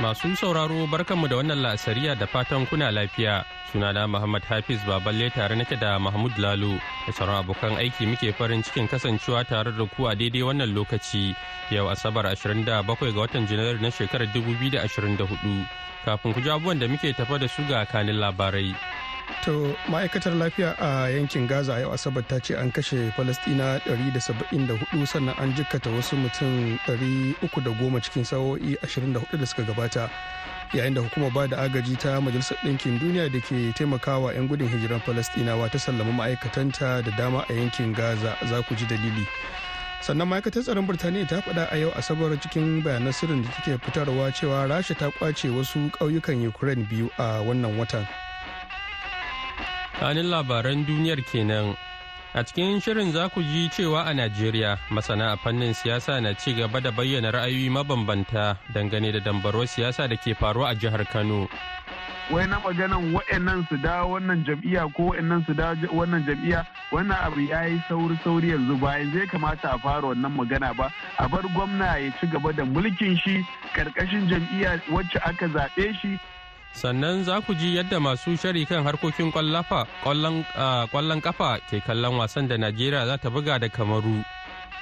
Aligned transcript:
Masu 0.00 0.32
sauraro 0.32 0.88
barkanmu 0.88 1.28
da 1.28 1.36
wannan 1.36 1.60
la'asariya 1.60 2.16
da 2.16 2.24
fatan 2.26 2.64
kuna 2.66 2.88
lafiya. 2.90 3.44
Sunana 3.70 4.08
Muhammad 4.08 4.40
Hafiz 4.48 4.80
Baballe 4.88 5.28
tare 5.30 5.52
nake 5.56 5.76
da 5.76 5.98
Mahmud 6.00 6.32
Lalo 6.40 6.80
da 7.06 7.12
sauran 7.12 7.44
abokan 7.44 7.76
aiki 7.76 8.08
muke 8.08 8.32
farin 8.32 8.62
cikin 8.64 8.88
kasancewa 8.88 9.44
tare 9.44 9.76
da 9.76 9.84
ku 9.84 10.08
a 10.08 10.16
daidai 10.16 10.40
wannan 10.40 10.72
lokaci. 10.72 11.36
Yau 11.70 11.92
Asabar 11.92 12.24
27 12.32 12.64
ga 12.64 12.80
watan 13.20 13.44
Janairu 13.46 13.76
na 13.84 13.90
shekarar 13.92 14.24
2024. 14.32 15.68
Kafin 16.08 16.32
ku 16.32 16.40
ji 16.40 16.48
abubuwan 16.48 16.80
da 16.80 16.88
muke 16.88 17.12
tafa 17.12 17.36
da 17.38 17.44
su 17.46 17.60
ga 17.68 17.84
kanin 17.84 18.16
labarai. 18.16 18.72
To 19.44 19.74
ma'aikatar 19.88 20.34
lafiya 20.36 20.76
a 20.78 21.08
yankin 21.08 21.46
Gaza 21.48 21.80
yau 21.80 21.92
Asabar 21.96 22.26
ta 22.28 22.38
ce 22.38 22.54
an 22.54 22.70
kashe 22.70 23.10
Falastina 23.16 23.80
174 23.86 25.06
sannan 25.06 25.34
an 25.40 25.52
jikkata 25.56 25.88
wasu 25.90 26.16
mutum 26.20 26.76
310 26.86 27.40
cikin 28.04 28.24
sa'o'i 28.24 28.76
24 28.84 29.38
da 29.40 29.46
suka 29.46 29.62
gabata. 29.64 30.10
Yayin 30.76 30.94
da 30.94 31.00
hukumar 31.00 31.32
ba 31.32 31.48
da 31.48 31.56
agaji 31.64 31.96
ta 31.98 32.20
Majalisar 32.20 32.58
Ɗinkin 32.60 33.00
Duniya 33.00 33.32
da 33.32 33.40
ke 33.40 33.72
taimakawa 33.72 34.34
'yan 34.36 34.46
gudun 34.46 34.68
hijiran 34.68 35.00
Falastinawa 35.00 35.70
ta 35.72 35.78
sallama 35.78 36.12
ma'aikatanta 36.12 37.00
da 37.02 37.10
dama 37.16 37.40
a 37.48 37.52
yankin 37.54 37.94
Gaza 37.96 38.36
za 38.44 38.62
ku 38.68 38.74
ji 38.76 38.84
dalili. 38.86 39.24
sannan 40.00 40.28
ma'aikatar 40.28 40.62
tsaron 40.64 40.86
birtaniya 40.88 41.28
ta 41.28 41.40
faɗa 41.44 41.64
a 41.72 41.76
yau 41.76 41.92
asabar 41.96 42.32
cikin 42.40 42.80
bayanan 42.84 43.12
sirrin 43.12 43.42
da 43.44 43.48
take 43.64 43.76
fitarwa 43.84 44.32
cewa 44.32 44.64
rasha 44.68 44.94
ta 44.96 45.08
ƙwace 45.16 45.48
wasu 45.52 45.90
ƙauyukan 45.96 46.40
ukraine 46.48 46.84
biyu 46.88 47.10
a 47.20 47.44
wannan 47.44 47.76
watan 47.76 48.08
kanin 50.00 50.32
labaran 50.32 50.80
duniyar 50.88 51.20
kenan. 51.28 51.76
A 52.32 52.40
cikin 52.40 52.80
shirin 52.80 53.12
za 53.12 53.28
ku 53.28 53.42
ji 53.44 53.68
cewa 53.68 54.08
a 54.08 54.14
najeriya 54.16 54.78
masana 54.88 55.32
a 55.34 55.36
fannin 55.36 55.74
siyasa 55.76 56.16
na 56.22 56.32
ci 56.32 56.54
gaba 56.56 56.80
da 56.80 56.88
bayyana 56.90 57.28
ra'ayoyi 57.36 57.68
mabambanta 57.68 58.56
dangane 58.72 59.12
da 59.12 59.20
dambarwar 59.20 59.66
siyasa 59.68 60.08
da 60.08 60.16
ke 60.16 60.32
faruwa 60.32 60.70
a 60.72 60.74
jihar 60.74 61.04
kano. 61.12 61.48
Wai 62.30 62.46
na 62.46 62.62
maganan 62.64 63.12
wa'annan 63.12 63.66
su 63.68 63.76
da 63.82 64.06
wannan 64.06 64.40
jam'iyya 64.46 64.86
ko 64.94 65.10
wa'annan 65.12 65.42
su 65.44 65.52
da 65.52 65.74
wannan 65.92 66.22
jam'iyya 66.24 66.62
wannan 66.94 67.18
abu 67.26 67.40
ya 67.50 67.66
yi 67.66 67.82
sauri 67.88 68.16
sauri 68.24 68.54
yanzu 68.54 68.78
bayan 68.80 69.10
zai 69.12 69.26
kamata 69.26 69.74
a 69.74 69.78
fara 69.82 70.14
wannan 70.14 70.32
magana 70.32 70.70
ba. 70.72 70.88
A 71.18 71.28
bar 71.28 71.42
gwamna 71.50 71.98
ya 71.98 72.08
ci 72.20 72.26
gaba 72.30 72.52
da 72.56 72.62
mulkin 72.64 73.18
shi 73.20 73.42
ƙarƙashin 73.74 74.30
jam'iyya 74.30 74.80
wacce 74.88 75.18
aka 75.26 75.46
zaɓe 75.50 75.92
shi 76.00 76.14
sannan 76.72 77.24
za 77.24 77.40
ku 77.42 77.54
ji 77.54 77.76
yadda 77.76 77.98
masu 78.00 78.36
shari 78.36 78.66
kan 78.66 78.84
harkokin 78.84 79.32
ƙwallon 79.32 81.20
kafa 81.22 81.58
ke 81.70 81.80
kallon 81.82 82.16
wasan 82.18 82.48
da 82.48 82.56
najeriya 82.56 83.06
za 83.06 83.16
ta 83.18 83.28
buga 83.30 83.58
da 83.58 83.68
kamaru. 83.68 84.22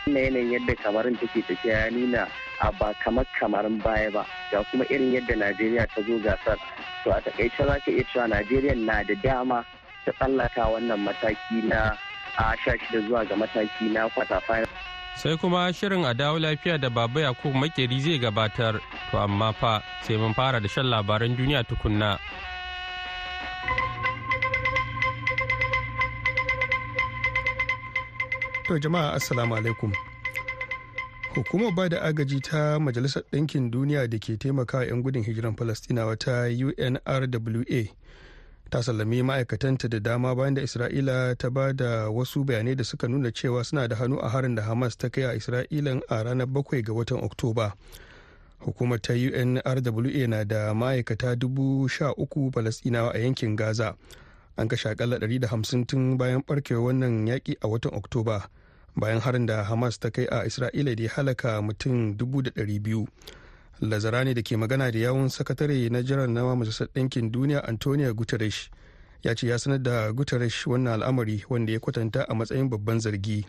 Yanayin 0.07 0.53
yadda 0.53 0.75
kamarin 0.83 1.17
take 1.21 1.43
tafiya 1.47 1.85
ya 1.87 1.91
nuna 1.91 2.29
a 2.61 2.73
ba 2.73 2.95
kamar 3.05 3.25
kamarin 3.41 3.83
baya 3.83 4.11
ba 4.11 4.25
ga 4.51 4.65
kuma 4.71 4.85
irin 4.91 5.13
yadda 5.13 5.35
najeriya 5.37 5.87
ta 5.89 6.01
zo 6.03 6.19
gasar. 6.21 6.59
To 7.05 7.11
a 7.11 7.21
taƙaice 7.21 7.57
za 7.67 7.77
ka 7.85 7.91
iya 7.91 8.05
cewa 8.13 8.29
najeriya 8.29 8.75
na 8.77 9.03
da 9.03 9.15
dama 9.23 9.65
ta 10.05 10.13
tsallaka 10.13 10.65
wannan 10.69 11.01
mataki 11.05 11.65
na 11.69 11.97
a 12.39 12.57
sha 12.65 12.73
shida 12.79 13.01
zuwa 13.09 13.25
ga 13.29 13.37
mataki 13.37 13.93
na 13.93 14.09
kwata 14.09 14.41
final. 14.47 14.69
Sai 15.23 15.37
kuma 15.37 15.73
shirin 15.73 16.05
a 16.05 16.15
dawo 16.15 16.39
lafiya 16.39 16.79
da 16.81 16.89
baba 16.91 17.21
yakubu 17.21 17.59
makeri 17.59 18.01
zai 18.01 18.19
gabatar. 18.19 18.81
To 19.11 19.19
amma 19.19 19.53
fa 19.53 19.83
sai 20.07 20.17
mun 20.17 20.35
fara 20.35 20.61
da 20.61 20.69
shan 20.69 20.87
labaran 20.87 21.37
duniya 21.37 21.65
tukunna. 21.67 22.19
To 28.67 28.79
jama'a 28.79 29.15
assalamu 29.17 29.57
alaikum. 29.57 29.93
Hukumar 31.35 31.75
ba 31.75 31.89
da 31.89 32.03
agaji 32.03 32.41
ta 32.41 32.79
majalisar 32.79 33.23
ɗinkin 33.33 33.71
duniya 33.71 34.07
da 34.11 34.19
ke 34.19 34.37
taimakawa 34.39 34.85
'yan 34.87 35.03
gudun 35.03 35.25
hijiran 35.25 35.57
falastinawa 35.57 36.17
ta 36.19 36.47
unrwa 36.47 37.89
ta 38.71 38.83
sallami 38.83 39.23
ma'aikatanta 39.23 39.89
da 39.89 39.99
dama 40.01 40.35
bayan 40.35 40.55
da 40.55 40.63
isra'ila 40.63 41.37
ta 41.39 41.51
ba 41.51 41.73
da 41.73 42.11
wasu 42.11 42.45
bayanai 42.45 42.75
da 42.77 42.85
suka 42.85 43.09
nuna 43.09 43.33
cewa 43.33 43.65
suna 43.65 43.89
da 43.89 43.97
hannu 43.97 44.19
a 44.21 44.29
harin 44.29 44.55
da 44.55 44.63
hamas 44.63 44.97
ta 44.99 45.09
kai 45.09 45.25
a 45.25 45.33
isra'ilan 45.37 46.01
a 46.09 46.23
ranar 46.25 46.47
bakwai 46.47 46.83
ga 46.85 46.93
watan 46.93 47.19
oktoba. 47.25 47.73
Hukumar 48.61 49.01
ta 49.01 49.13
unrwa 49.15 50.29
na 50.29 50.45
da 50.45 50.75
ma'aikata 50.75 51.37
dubu 51.37 51.89
sha 51.89 52.13
uku 52.13 52.51
falasɗinawa 52.53 53.15
a 53.15 53.19
yankin 53.19 53.57
gaza. 53.57 53.97
An 54.57 54.69
kashe 54.69 54.89
akalla 54.91 55.17
150 55.17 55.87
tun 55.87 56.19
bayan 56.19 56.43
barkewar 56.45 56.83
wannan 56.93 57.27
yaƙi 57.27 57.57
a 57.63 57.69
watan 57.69 57.95
oktoba 57.97 58.49
bayan 58.97 59.21
harin 59.21 59.47
da 59.47 59.65
hamas 59.65 59.99
ta 59.99 60.11
kai 60.11 60.27
a 60.29 60.45
isra'ila 60.45 60.97
da 60.97 61.03
ya 61.03 61.11
halaka 61.17 61.63
mutum 61.63 62.17
dubu 62.17 62.43
da 62.43 62.51
biyu. 62.53 63.09
Lazarani 63.81 64.35
da 64.35 64.43
ke 64.43 64.57
magana 64.57 64.91
da 64.93 64.99
yawun 64.99 65.29
sakatare 65.29 65.89
na 65.91 66.03
jiran 66.03 66.31
na 66.33 66.43
majalisar 66.57 66.89
ɗinkin 66.95 67.31
duniya 67.31 67.65
antonio 67.69 68.15
guterres 68.15 68.71
ya 69.23 69.35
ce 69.35 69.47
ya 69.47 69.59
sanar 69.59 69.83
da 69.83 70.13
guterres 70.13 70.67
wannan 70.67 70.93
al'amari 71.03 71.45
wanda 71.49 71.73
ya 71.73 71.81
kwatanta 71.81 72.23
a 72.29 72.35
matsayin 72.35 72.69
babban 72.71 73.01
zargi. 73.01 73.47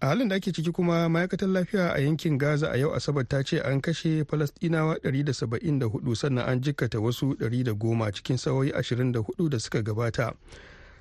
A 0.00 0.06
halin 0.06 0.28
da 0.28 0.36
ake 0.36 0.52
ciki 0.52 0.72
kuma 0.72 1.08
ma'aikatar 1.08 1.48
lafiya 1.48 1.92
a 1.94 2.00
yankin 2.00 2.38
gaza 2.38 2.70
a 2.72 2.76
yau 2.76 2.92
asabar 2.94 3.24
ta 3.28 3.42
ce 3.42 3.60
an 3.60 3.80
kashe 3.80 4.24
falastinawa 4.24 4.96
174 5.04 6.14
sannan 6.16 6.44
an 6.48 6.60
jikkata 6.60 7.00
wasu 7.00 7.32
110 7.40 8.12
cikin 8.12 8.36
sa'o'i 8.36 8.70
24 8.72 9.48
da 9.48 9.58
suka 9.58 9.82
gabata. 9.82 10.32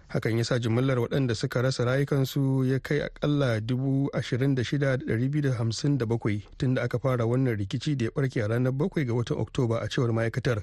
Hakan 0.08 0.38
ya 0.38 0.44
sa 0.46 0.60
jimillar 0.60 1.00
waɗanda 1.00 1.36
suka 1.36 1.62
rasa 1.62 1.86
rayukansu 1.86 2.66
ya 2.66 2.80
kai 2.80 3.02
akalla 3.02 3.60
26,257 3.60 6.42
tun 6.58 6.74
da 6.74 6.82
aka 6.84 7.00
fara 7.00 7.26
wannan 7.26 7.56
rikici 7.58 7.96
da 7.96 8.06
ya 8.06 8.12
barke 8.16 8.42
a 8.44 8.48
ranar 8.48 8.74
7 8.74 9.06
ga 9.06 9.14
watan 9.14 9.38
oktoba 9.38 9.82
a 9.82 9.88
cewar 9.90 10.14
ma'aikatar 10.14 10.62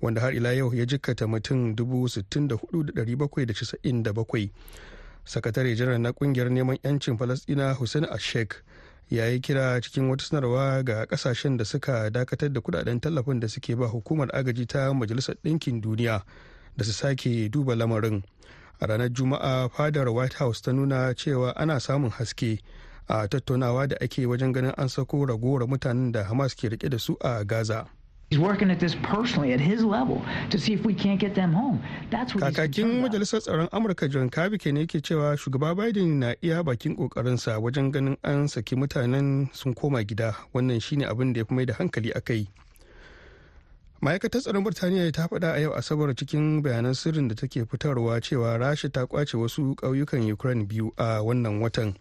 wanda 0.00 0.20
har 0.20 0.34
ila 0.34 0.52
yau 0.52 0.74
ya 0.74 0.86
jikkata 0.86 1.26
mutum 1.26 1.72
64,797 1.74 4.48
sakatare 5.24 5.74
janar 5.76 5.98
na 5.98 6.10
ƙungiyar 6.12 6.50
neman 6.50 6.78
'yancin 6.84 7.18
falasdina 7.18 7.72
hussein 7.74 8.04
ashek 8.06 8.54
ya 9.10 9.26
yi 9.26 9.40
kira 9.40 9.80
cikin 9.82 10.08
wata 10.10 10.24
sanarwa 10.24 10.82
ga 10.84 11.04
ƙasashen 11.06 11.56
da 11.58 11.64
suka 11.64 12.10
dakatar 12.10 12.52
da 12.52 12.60
kuɗaɗen 12.60 13.00
tallafin 13.00 13.40
da 13.40 13.48
suke 13.48 13.74
ba 13.76 13.86
hukumar 13.90 14.30
agaji 14.36 14.66
ta 14.66 14.92
majalisar 14.94 15.34
ɗinkin 15.44 15.80
duniya 15.82 16.22
da 16.76 16.84
su 16.84 16.92
sake 16.92 17.48
duba 17.50 17.74
lamarin. 17.74 18.22
A 18.80 18.86
ranar 18.86 19.08
juma'a 19.12 19.68
fadar 19.70 20.08
white 20.12 20.34
house 20.34 20.60
ta 20.60 20.72
nuna 20.72 21.14
cewa 21.14 21.56
ana 21.56 21.80
samun 21.80 22.10
haske 22.10 22.60
a 23.08 23.28
tattaunawa 23.28 23.88
da 23.88 23.96
ake 24.00 24.26
wajen 24.26 24.52
ganin 24.52 24.74
an 24.76 24.88
sako 24.88 25.26
ragowar 25.26 25.66
mutanen 25.68 26.12
da 26.12 26.24
hamas 26.24 26.54
ke 26.54 26.68
riƙe 26.68 26.88
da 26.90 26.98
su 26.98 27.16
a 27.20 27.44
gaza. 27.44 27.86
Kakakin 32.42 33.00
Majalisar 33.00 33.38
Tsaron 33.40 33.68
Amurka 33.70 34.10
John 34.10 34.28
Kirby 34.28 34.58
ne 34.72 34.84
ke 34.86 34.98
cewa 34.98 35.36
shugaba 35.38 35.76
Biden 35.78 36.18
na 36.18 36.34
iya 36.42 36.64
bakin 36.64 36.96
kokarinsa 36.96 37.60
wajen 37.62 37.92
ganin 37.92 38.16
an 38.24 38.48
saki 38.48 38.74
mutanen 38.74 39.46
sun 39.54 39.74
koma 39.74 40.02
gida. 40.02 40.34
Wannan 40.52 40.82
shine 40.82 41.06
abin 41.06 41.32
da 41.32 41.40
ya 41.40 41.44
fi 41.46 41.54
mai 41.54 41.64
da 41.66 41.74
hankali 41.74 42.10
a 42.16 42.20
kai. 42.20 42.48
Ma'aikatar 44.02 44.40
tsaron 44.40 44.64
birtaniya 44.64 45.12
ta 45.12 45.26
faɗa 45.28 45.52
a 45.54 45.60
yau 45.60 45.72
asabar 45.74 46.14
cikin 46.14 46.62
bayanan 46.62 46.94
sirrin 46.94 47.28
da 47.28 47.34
take 47.34 47.64
fitarwa 47.64 48.20
cewa 48.20 48.58
rasha 48.58 48.88
ta 48.92 49.06
ƙwace 49.06 49.34
wasu 49.38 49.74
ƙauyukan 49.76 50.32
ukraine 50.32 50.64
biyu 50.66 50.92
a 50.96 51.22
wannan 51.22 51.60
watan. 51.60 51.94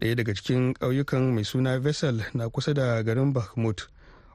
Ɗaya 0.00 0.14
daga 0.16 0.34
cikin 0.34 0.74
ƙauyukan 0.74 1.32
mai 1.34 1.42
suna 1.44 1.78
vessel 1.80 2.20
na 2.34 2.48
kusa 2.48 2.74
da 2.74 3.02
garin 3.02 3.32
bakhmut 3.32 3.88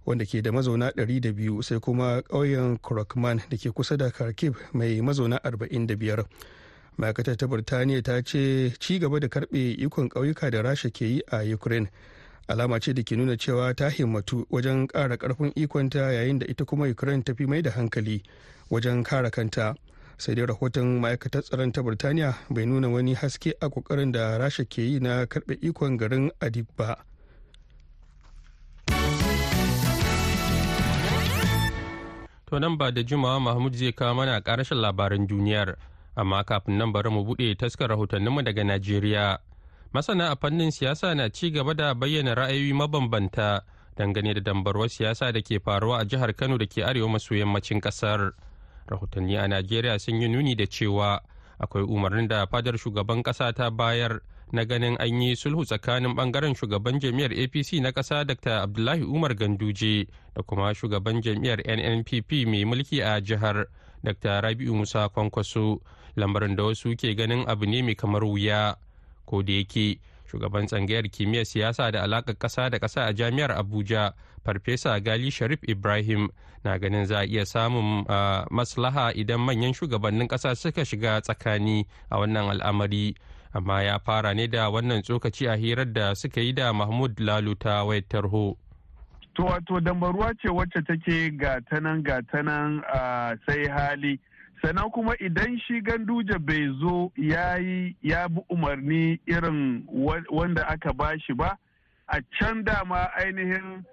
wanda 0.05 0.25
ke 0.25 0.41
da 0.41 0.51
mazauna 0.51 0.91
200 0.97 1.61
sai 1.63 1.79
kuma 1.79 2.21
ƙauyen 2.25 2.79
krokman 2.81 3.41
da 3.49 3.57
ke 3.57 3.69
kusa 3.71 3.97
da 3.97 4.09
kharkiv 4.09 4.55
mai 4.73 4.97
mazauna 5.01 5.37
45 5.43 6.25
ma'aikatar 6.97 7.37
ta 7.37 7.45
birtaniya 7.47 8.01
ta 8.03 8.21
ce 8.25 8.73
ci 8.79 8.97
gaba 8.99 9.19
da 9.19 9.27
karɓe 9.27 9.77
ikon 9.85 10.09
ƙauyuka 10.09 10.49
da 10.51 10.61
rasha 10.61 10.89
ke 10.89 11.05
yi 11.05 11.21
a 11.31 11.45
ukraine 11.53 11.87
alama 12.47 12.79
ce 12.79 12.93
da 12.93 13.03
ke 13.03 13.15
nuna 13.15 13.37
cewa 13.37 13.73
ta 13.75 13.89
himmatu 13.89 14.45
wajen 14.49 14.87
ƙara 14.87 15.17
ƙarfin 15.17 15.51
ikonta 15.55 16.11
yayin 16.11 16.39
da 16.39 16.45
ita 16.47 16.65
kuma 16.65 16.87
ukraine 16.89 17.23
ta 17.23 17.33
fi 17.33 17.45
mai 17.45 17.61
da 17.61 17.71
hankali 17.71 18.23
wajen 18.69 19.03
kare 19.03 19.29
kanta 19.31 19.75
sai 20.17 20.35
dai 20.35 20.45
rahoton 20.45 20.99
ma'aikatar 21.01 21.41
tsaron 21.43 21.71
ta 21.71 21.81
birtaniya 21.83 22.35
bai 22.49 22.65
nuna 22.65 22.89
wani 22.89 23.13
haske 23.15 23.53
a 23.61 23.69
ƙoƙarin 23.69 24.11
da 24.11 24.37
rasha 24.37 24.65
ke 24.65 24.81
yi 24.81 24.99
na 24.99 25.25
karɓe 25.25 25.57
ikon 25.61 25.97
garin 25.97 26.31
adib 26.41 26.65
ba 26.77 26.97
To 32.51 32.59
nan 32.59 32.75
ba 32.77 32.91
da 32.91 33.03
jimawa 33.03 33.39
Mahmud 33.39 33.73
zai 33.75 33.93
kawo 33.93 34.13
mana 34.15 34.41
ƙarashin 34.41 34.77
labaran 34.81 35.27
duniyar, 35.27 35.75
amma 36.15 36.43
kafin 36.43 36.77
nan 36.77 36.91
bari 36.91 37.09
mu 37.09 37.23
buɗe 37.23 37.55
taskar 37.57 37.89
rahotanninmu 37.89 38.43
daga 38.43 38.63
Najeriya. 38.63 39.37
Masana 39.93 40.31
a 40.31 40.35
fannin 40.39 40.71
siyasa 40.71 41.11
na 41.15 41.29
ci 41.29 41.51
gaba 41.51 41.73
da 41.73 41.93
bayyana 41.93 42.35
ra'ayoyi 42.35 42.73
mabambanta 42.73 43.61
dangane 43.97 44.33
da 44.33 44.39
dambarwar 44.41 44.87
siyasa 44.89 45.31
da 45.33 45.41
ke 45.41 45.59
faruwa 45.59 45.99
a 45.99 46.05
jihar 46.05 46.33
Kano 46.33 46.57
da 46.57 46.65
ke 46.65 46.79
arewa 46.83 47.09
maso 47.09 47.35
yammacin 47.35 47.81
ƙasar. 47.81 48.31
Rahotanni 48.87 49.35
a 49.37 49.47
Najeriya 49.47 49.99
sun 49.99 50.21
yi 50.21 50.27
nuni 50.29 50.55
da 50.55 50.63
cewa 50.65 51.19
akwai 51.59 51.83
umarnin 51.83 52.27
da 52.27 52.45
fadar 52.47 52.77
shugaban 52.77 53.21
ƙasa 53.23 53.51
ta 53.53 53.69
bayar 53.69 54.21
na 54.53 54.63
ganin 54.63 54.95
an 54.97 55.21
yi 55.21 55.35
sulhu 55.35 55.65
tsakanin 55.65 56.15
ɓangaren 56.15 56.55
shugaban 56.55 56.99
jam'iyyar 56.99 57.31
apc 57.35 57.81
na 57.81 57.91
ƙasa 57.91 58.23
dr. 58.25 58.61
Abdullahi 58.63 59.03
umar 59.03 59.35
ganduje 59.35 60.07
da 60.35 60.41
kuma 60.43 60.73
shugaban 60.73 61.21
jam'iyyar 61.21 61.59
nnpp 61.67 62.47
mai 62.47 62.63
mulki 62.63 63.01
a 63.03 63.19
jihar 63.21 63.67
dr. 64.03 64.41
Rabi'u 64.41 64.73
musa 64.73 65.09
kwankwaso. 65.09 65.81
Lambarin 66.15 66.55
da 66.55 66.63
wasu 66.63 66.95
ke 66.95 67.11
ganin 67.15 67.43
abu 67.47 67.65
ne 67.65 67.81
mai 67.81 67.95
kamar 67.95 68.23
wuya. 68.23 68.75
Ko 69.25 69.41
da 69.43 69.53
yake 69.53 69.99
shugaban 70.31 70.65
tsangayar 70.67 71.09
kimiyyar 71.09 71.45
siyasa 71.45 71.91
da 71.91 72.03
alaƙar 72.03 72.35
ƙasa 72.37 72.69
da 72.69 72.79
ƙasa 72.79 73.05
a 73.07 73.13
jami'ar 73.13 73.51
abuja 73.51 74.13
farfesa 74.45 74.99
gali 74.99 75.31
sharif 75.31 75.59
ibrahim 75.67 76.29
na 76.63 76.77
ganin 76.77 77.05
za 77.05 77.19
a 77.19 77.25
iya 77.25 77.45
samun 77.45 78.05
maslaha 78.49 79.11
idan 79.15 79.39
manyan 79.39 79.73
shugabannin 79.73 80.27
ƙasa 80.27 80.55
suka 80.55 80.85
shiga 80.85 81.21
tsakani 81.21 81.85
a 82.09 82.17
wannan 82.17 82.49
al'amari 82.49 83.15
amma 83.53 83.83
ya 83.83 83.99
fara 83.99 84.33
ne 84.33 84.47
da 84.47 84.69
wannan 84.71 85.01
tsokaci 85.03 85.47
a 85.47 85.55
hirar 85.57 85.93
da 85.93 86.13
suka 86.15 86.41
yi 86.41 86.53
da 86.53 86.73
mahmud 86.73 87.19
lalu 87.19 87.55
ta 87.55 87.83
wayar 87.83 88.03
tarho. 88.07 88.55
to 89.35 89.43
wato 89.43 89.79
dambaruwa 89.79 90.33
ce 90.41 90.47
wacce 90.49 90.81
take 90.87 91.31
ga 91.37 91.59
tanan 91.69 92.03
ga 92.03 92.21
tanan 92.31 92.81
sai 93.47 93.67
hali 93.67 94.19
sannan 94.61 94.89
kuma 94.91 95.15
idan 95.19 95.59
shi 95.67 95.81
ganduje 95.81 96.37
bai 96.39 96.67
zo 96.81 97.11
ya 97.17 97.55
yi 97.57 97.95
ya 98.01 98.27
bi 98.29 98.41
umarni 98.49 99.19
irin 99.27 99.85
wanda 100.31 100.67
aka 100.67 100.93
ba 100.93 101.13
shi 101.19 101.33
ba 101.33 101.57
a 102.07 102.21
can 102.39 102.63
dama 102.63 103.09
ainihin 103.17 103.83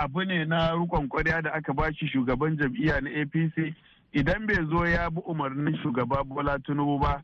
abu 0.00 0.24
ne 0.24 0.44
na 0.44 0.72
rukon 0.72 1.08
kwarya 1.08 1.42
da 1.42 1.50
aka 1.52 1.72
ba 1.74 1.92
shi 1.94 2.06
shugaban 2.08 2.56
jam'iyya 2.56 3.00
na 3.02 3.10
apc 3.10 3.74
idan 4.12 4.46
bai 4.46 4.56
zo 4.70 4.84
ya 4.86 5.10
bi 5.10 5.20
umarnin 5.26 5.76
shugaba 5.82 6.24
bola 6.24 6.58
tinubu 6.58 6.98
ba 6.98 7.22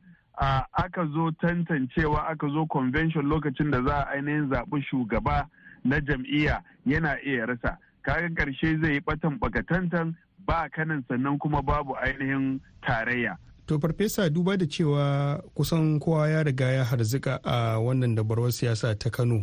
aka 0.73 1.07
zo 1.07 1.31
tantancewa 1.41 2.27
aka 2.29 2.49
zo 2.49 2.67
convention 2.67 3.27
lokacin 3.27 3.71
da 3.71 3.83
za 3.83 3.97
a 4.07 4.11
ainihin 4.15 4.51
zaɓi 4.51 4.83
shugaba 4.91 5.49
na 5.85 6.01
jam'iyya 6.01 6.63
yana 6.87 7.19
iya 7.25 7.47
rasa. 7.47 7.79
Kaga 8.03 8.29
ƙarshe 8.35 8.81
zai 8.83 8.93
yi 8.93 9.01
ɓatan 9.01 9.39
bakatantan 9.39 10.15
ba 10.47 10.69
kanan 10.69 11.05
sannan 11.09 11.39
kuma 11.39 11.63
babu 11.63 11.95
ainihin 11.97 12.61
tarayya 12.83 13.37
To 13.67 13.79
farfesa 13.81 14.29
duba 14.31 14.57
da 14.61 14.67
cewa 14.67 15.41
kusan 15.57 15.97
kowa 15.99 16.29
ya 16.29 16.43
riga 16.43 16.69
ya 16.73 16.85
harzika 16.85 17.41
a 17.45 17.79
wannan 17.81 18.15
dabarwar 18.15 18.53
siyasa 18.53 18.93
ta 18.99 19.09
Kano 19.11 19.41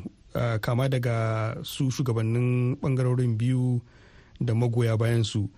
kama 0.62 0.90
daga 0.90 1.58
su 1.66 1.90
shugabannin 1.90 2.78
ɓangarorin 2.78 3.34
biyu 3.38 3.82
da 4.40 4.54
magoya 4.54 4.94
bayan 4.98 5.24
su. 5.24 5.50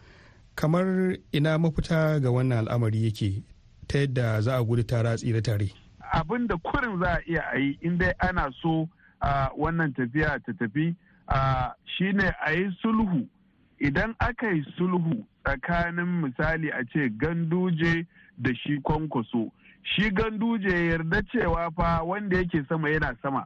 Kamar 0.55 1.17
ina 1.35 1.57
mafita 1.59 2.19
ga 2.23 2.31
wannan 2.31 2.63
al'amari 2.67 3.03
yake 3.03 3.43
ta 3.87 3.99
yadda 3.99 4.41
za 4.41 4.55
a 4.55 4.63
gudu 4.63 4.83
tare 4.83 5.09
a 5.11 5.17
tsira 5.17 5.41
tare. 5.43 5.67
Abin 6.13 6.47
da 6.47 6.55
kurin 6.55 6.99
za 7.03 7.19
a 7.19 7.21
iya 7.27 7.43
a 7.51 7.59
yi 7.59 7.77
in 7.81 7.97
dai 7.97 8.13
ana 8.19 8.47
so 8.61 8.87
a 9.19 9.51
wannan 9.59 9.91
tafiya 9.91 10.39
ta 10.39 10.51
tafi 10.55 10.95
shine 11.97 12.31
a 12.47 12.51
yi 12.55 12.71
sulhu 12.81 13.27
idan 13.79 14.15
aka 14.19 14.55
yi 14.55 14.63
sulhu 14.79 15.25
tsakanin 15.43 16.21
misali 16.21 16.69
a 16.71 16.83
ce 16.91 17.09
ganduje 17.09 18.05
da 18.37 18.53
shi 18.55 18.79
kwankwaso. 18.81 19.51
Shi 19.83 20.09
ganduje 20.11 20.87
yarda 20.89 21.21
cewa 21.31 21.71
fa 21.75 22.03
wanda 22.03 22.37
yake 22.37 22.63
sama 22.69 22.89
yana 22.89 23.15
sama. 23.21 23.45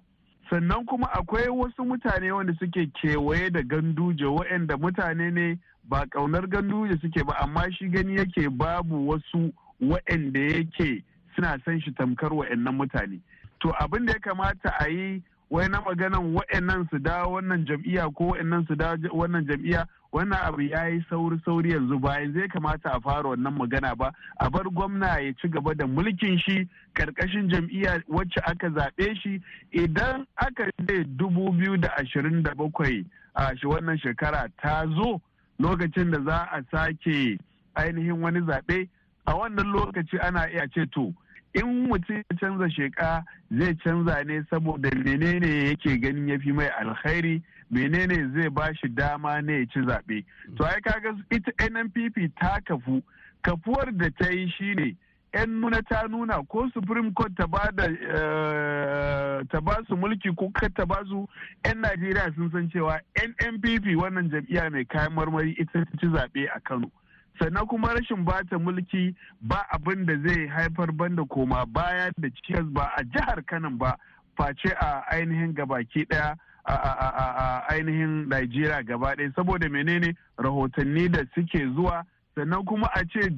Sannan 0.50 0.86
kuma 0.86 1.08
akwai 1.14 1.48
wasu 1.50 1.86
mutane 1.86 2.32
wanda 2.32 2.54
suke 2.60 2.86
kewaye 3.02 3.50
da 3.50 3.62
ganduje 3.64 4.26
waɗanda 4.26 4.78
mutane 4.78 5.32
ne 5.34 5.60
ba 5.84 6.06
ƙaunar 6.06 6.48
ganduje 6.48 7.00
suke 7.02 7.24
ba 7.26 7.34
amma 7.42 7.72
shi 7.72 7.90
gani 7.90 8.16
yake 8.18 8.50
babu 8.50 9.08
wasu 9.10 9.54
waɗanda 9.82 10.40
yake 10.40 11.04
suna 11.36 11.60
son 11.66 11.82
shi 11.82 11.92
tamkar 11.92 12.30
waɗannan 12.34 12.76
mutane. 12.78 13.20
To 13.60 13.70
abin 13.80 14.06
da 14.06 14.14
ya 14.14 14.20
kamata 14.20 14.70
a 14.80 14.88
yi 14.90 15.24
wai 15.50 15.68
na 15.68 15.82
maganan 15.82 16.34
wa'annan 16.36 16.88
su 16.90 17.00
dawo 17.00 17.34
wannan 17.40 17.66
jam'iyya 17.66 18.14
ko 18.16 18.24
wa'annan 18.36 18.68
su 18.68 18.76
dawo 18.76 18.98
wannan 19.14 19.48
jam'iyya 19.48 19.86
wannan 20.12 20.40
abu 20.44 20.62
ya 20.62 20.86
yi 20.88 21.06
sauri 21.10 21.40
sauri 21.46 21.72
yanzu 21.72 22.00
bayan 22.00 22.34
zai 22.34 22.48
kamata 22.48 22.90
a 22.94 23.00
fara 23.02 23.30
wannan 23.30 23.54
magana 23.58 23.96
ba. 23.96 24.12
A 24.40 24.50
bar 24.50 24.64
gwamna 24.64 25.20
ya 25.22 25.34
ci 25.42 25.48
gaba 25.48 25.74
da 25.76 25.86
mulkin 25.86 26.40
shi 26.40 26.68
ƙarƙashin 26.96 27.50
jam'iyya 27.50 28.04
wacce 28.08 28.42
aka 28.46 28.70
zaɓe 28.70 29.16
shi. 29.22 29.42
Idan 29.72 30.26
aka 30.38 30.72
ce 30.88 31.04
dubu 31.18 31.52
biyu 31.52 31.78
da 31.78 31.90
ashirin 31.98 32.44
da 32.44 32.54
bakwai 32.54 33.06
a 33.36 33.56
shi 33.58 33.68
wannan 33.68 33.98
shekara 34.00 34.50
ta 34.62 34.86
zo 34.96 35.22
lokacin 35.60 36.12
da 36.12 36.20
za 36.24 36.50
a 36.52 36.64
sake 36.72 37.38
ainihin 37.76 38.22
wani 38.22 38.40
zaɓe 38.42 38.88
a 39.26 39.34
wannan 39.36 39.72
lokaci 39.72 40.20
ana 40.22 40.48
iya 40.50 40.68
ce 40.74 40.86
to 40.92 41.14
in 41.58 41.88
mutum 41.88 42.16
ya 42.16 42.38
canza 42.40 42.70
sheka 42.70 43.24
zai 43.52 43.74
canza 43.84 44.24
ne 44.24 44.44
saboda 44.50 44.90
menene 44.96 45.68
yake 45.68 45.98
ganin 46.00 46.30
ya 46.30 46.40
fi 46.40 46.52
mai 46.52 46.68
alkhairi 46.68 47.42
menene 47.72 48.32
zai 48.36 48.50
ba 48.50 48.74
shi 48.76 48.88
dama 48.90 49.42
ne 49.42 49.60
ya 49.60 49.66
ci 49.66 49.80
zaɓe. 49.80 50.24
To 50.58 50.64
ai 50.66 50.82
kaga 50.82 51.16
ita 51.32 51.52
nnpp 51.70 52.32
ta 52.40 52.60
kafu. 52.66 53.02
Kafuwar 53.42 53.92
da 53.98 54.10
ta 54.20 54.30
yi 54.32 54.48
shine 54.58 54.96
yan 55.34 55.60
nuna 55.62 55.82
ta 55.90 56.08
nuna 56.08 56.44
ko 56.48 56.70
supreme 56.74 57.12
court 57.14 57.36
ta 57.36 57.48
ba 57.48 57.70
da 57.76 57.88
ta 59.52 59.60
ba 59.62 59.76
su 59.88 59.96
mulki 59.96 60.30
ko 60.36 60.52
ta 60.76 60.86
ba 60.86 61.02
su 61.10 61.28
yan 61.66 61.82
najeriya 61.82 62.34
sun 62.36 62.50
san 62.52 62.70
cewa 62.70 63.00
nnpp 63.18 63.98
wannan 63.98 64.30
jam'iyya 64.30 64.70
mai 64.72 64.86
kayan 64.86 65.14
marmari 65.14 65.52
ita 65.58 65.86
ci 66.00 66.06
zaɓe 66.08 66.48
a 66.56 66.60
kano. 66.60 66.92
Sannan 67.40 67.66
kuma 67.68 67.94
rashin 67.94 68.26
bata 68.26 68.58
mulki 68.60 69.16
ba 69.42 69.66
abin 69.74 70.06
da 70.06 70.14
zai 70.28 70.48
haifar 70.48 70.92
banda 70.92 71.26
koma 71.26 71.66
baya 71.66 72.12
da 72.18 72.28
cikas 72.30 72.66
ba 72.74 72.92
a 72.98 73.04
jihar 73.04 73.44
kanan 73.46 73.78
ba 73.78 73.98
face 74.38 74.72
a 74.82 75.04
ainihin 75.12 75.54
gabaki 75.54 76.06
ɗaya 76.06 76.36
a 76.68 77.64
ainihin 77.70 78.28
Najeriya 78.30 78.84
gaba 78.84 79.16
ɗaya. 79.16 79.32
Saboda 79.36 79.70
menene? 79.70 80.16
Rahotanni 80.38 81.10
da 81.12 81.24
suke 81.36 81.60
zuwa. 81.76 82.04
Sannan 82.36 82.66
kuma 82.66 82.88
a 82.94 83.04
ce 83.06 83.30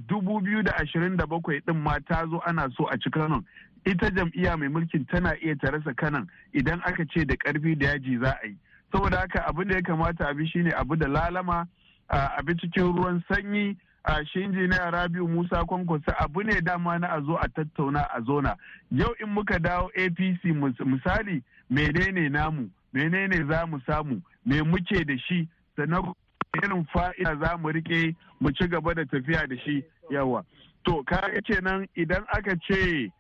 bakwai 1.28 1.62
din 1.66 1.78
ma 1.84 1.98
ta 2.08 2.26
zo 2.30 2.42
ana 2.46 2.68
so 2.76 2.86
a 2.92 2.98
ci 2.98 3.10
kanon 3.10 3.46
ita 3.86 4.10
jam'iyya 4.12 4.58
mai 4.60 4.68
mulkin 4.68 5.06
tana 5.08 5.36
iya 5.42 5.56
ta 5.56 5.72
rasa 5.72 5.94
kanan 5.94 6.28
idan 6.54 6.82
aka 6.84 7.06
ce 7.06 7.24
da 7.26 7.36
ƙarfi 7.36 7.78
da 7.80 7.88
yaji 7.96 8.20
za 8.22 8.32
a 8.44 8.48
yi. 8.48 8.58
Saboda 8.92 9.18
haka 9.20 9.46
abin 9.48 9.68
da 9.70 9.76
ya 9.76 9.82
kamata 9.82 10.28
abi 10.28 10.46
shine 10.48 10.74
abu 10.76 10.96
da 10.98 11.08
lalama 11.08 11.66
abi 12.10 12.54
cikin 12.56 12.92
ruwan 12.96 13.24
sanyi 13.32 13.78
a 14.10 14.26
shi 14.26 14.40
injiniya 14.42 14.92
rabiu 14.92 15.28
musa 15.28 15.66
kwankwasa 15.66 16.18
abu 16.20 16.44
ne 16.44 16.62
dama 16.62 17.00
na 17.00 17.08
a 17.10 17.22
zo 17.22 17.36
a 17.38 17.48
tattauna 17.50 18.02
a 18.14 18.22
zona 18.22 18.56
yau 18.92 19.14
in 19.24 19.30
muka 19.30 19.60
dawo 19.60 19.90
apc 19.96 20.44
misali 20.86 21.44
menene 21.70 22.30
namu 22.30 22.70
menene 22.94 23.44
za 23.48 23.66
mu 23.68 23.80
samu 23.86 24.22
me 24.46 24.62
muke 24.64 25.06
da 25.06 25.18
shi 25.18 25.48
sannan 25.76 26.14
irin 26.64 26.86
fa'ida 26.94 27.36
za 27.40 27.58
mu 27.58 27.70
riƙe 27.70 28.16
mu 28.40 28.52
ci 28.52 28.68
gaba 28.68 28.94
da 28.94 29.06
tafiya 29.06 29.48
da 29.48 29.56
shi 29.58 29.84
yawa 30.10 30.44
to 30.84 31.04
kaga 31.04 31.42
kenan 31.42 31.88
idan 31.96 32.24
aka 32.34 32.56
ce 32.68 33.12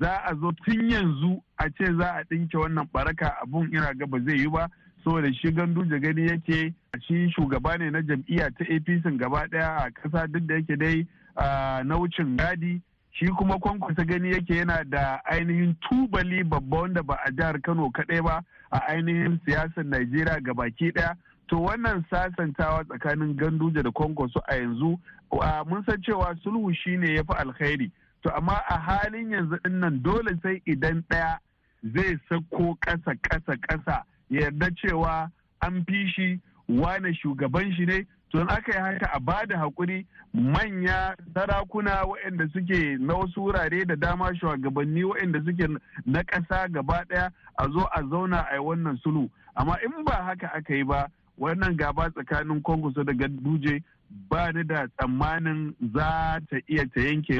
za 0.00 0.16
a 0.26 0.34
zo 0.34 0.52
tun 0.64 0.90
yanzu 0.90 1.42
a 1.56 1.70
ce 1.70 1.84
za 1.98 2.12
a 2.14 2.22
ɗinke 2.24 2.56
wannan 2.58 2.88
baraka 2.92 3.36
abun 3.42 3.68
ina 3.72 3.94
ga 3.94 4.06
ba 4.06 4.18
zai 4.24 4.36
yi 4.38 4.48
ba. 4.50 4.68
Saboda 5.04 5.34
shi 5.34 5.52
ganduje 5.52 6.00
gani 6.00 6.28
yake 6.28 6.74
shi 7.06 7.30
shugaba 7.30 7.76
ne 7.78 7.90
na 7.90 8.02
jam'iyya 8.02 8.50
ta 8.58 8.64
apc 8.64 9.16
gaba 9.18 9.46
ɗaya 9.48 9.76
a 9.84 9.90
kasa 9.90 10.26
duk 10.28 10.46
da 10.46 10.54
yake 10.54 10.76
dai 10.76 11.06
na 11.84 11.96
wucin 11.98 12.36
gadi. 12.36 12.80
Shi 13.12 13.26
kuma 13.26 13.58
kwankwasa 13.58 14.04
gani 14.04 14.32
yake 14.32 14.56
yana 14.56 14.84
da 14.84 15.20
ainihin 15.24 15.74
tubali 15.80 16.42
babba 16.44 16.76
wanda 16.80 17.02
ba 17.02 17.18
a 17.24 17.30
jihar 17.30 17.60
kano 17.62 17.90
kaɗai 17.90 18.22
ba 18.24 18.42
a 18.70 18.78
ainihin 18.88 19.38
siyasar 19.44 19.84
najeriya 19.84 20.40
ga 20.42 20.54
baki 20.54 20.90
ɗaya 20.92 21.14
to 21.48 21.56
wannan 21.60 22.04
sasantawa 22.10 22.84
tsakanin 22.84 23.36
ganduje 23.36 23.82
da 23.82 23.90
kwankwaso 23.90 24.40
a 24.48 24.56
yanzu 24.56 24.98
mun 25.68 25.84
san 25.86 26.02
cewa 26.02 26.34
sulhu 26.42 26.72
shine 26.74 27.14
ya 27.14 27.22
fi 27.24 27.32
alkhairi. 27.38 27.90
To 28.22 28.30
amma 28.36 28.62
a 28.70 28.78
halin 28.78 29.30
yanzu 29.30 29.56
ɗin 29.62 29.78
nan 29.80 30.02
dole 30.02 30.32
sai 30.42 30.62
idan 30.66 31.04
ɗaya 31.10 31.38
zai 31.94 32.18
sako 32.28 32.74
ƙasa 32.80 33.14
ƙasa 33.22 33.56
ƙasa. 33.68 34.02
Yarda 34.30 34.70
cewa 34.76 35.30
an 35.62 35.84
fi 35.86 36.06
shi 36.14 36.40
wane 36.68 37.14
shugaban 37.14 37.74
shi 37.76 37.84
ne. 37.86 38.06
To 38.32 38.40
in 38.40 38.48
aka 38.50 38.72
yi 38.72 38.78
haka 38.80 39.10
a 39.14 39.20
ba 39.20 39.46
da 39.46 39.56
haƙuri 39.56 40.04
manya 40.32 41.14
sarakuna 41.34 42.02
waɗanda 42.04 42.50
suke 42.52 42.98
na 42.98 43.14
wasu 43.14 43.40
wurare 43.46 43.86
da 43.86 43.94
dama 43.94 44.34
shugabanni 44.34 45.04
waɗanda 45.04 45.44
suke 45.44 45.80
na 46.06 46.22
ƙasa 46.22 46.68
gaba 46.72 47.04
ɗaya 47.08 47.30
a 47.58 47.68
zo 47.70 47.86
a 47.94 48.02
zauna 48.02 48.46
a 48.50 48.54
yi 48.54 48.60
wannan 48.60 48.98
sulhu. 49.04 49.30
Amma 49.56 49.78
in 49.84 50.04
ba 50.04 50.12
haka 50.24 50.50
aka 50.54 50.74
yi 50.74 50.82
ba 50.82 51.08
wannan 51.38 51.76
gaba 51.76 52.10
tsakanin 52.10 52.60
kwankwaso 52.62 53.04
da 53.04 53.12
ganduje 53.12 53.82
ba 54.28 54.52
ni 54.52 54.64
da 54.64 54.86
tsammanin 54.98 55.74
za 55.94 56.40
ta 56.50 56.56
iya 56.68 56.84
ta 56.90 57.00
yanke 57.00 57.38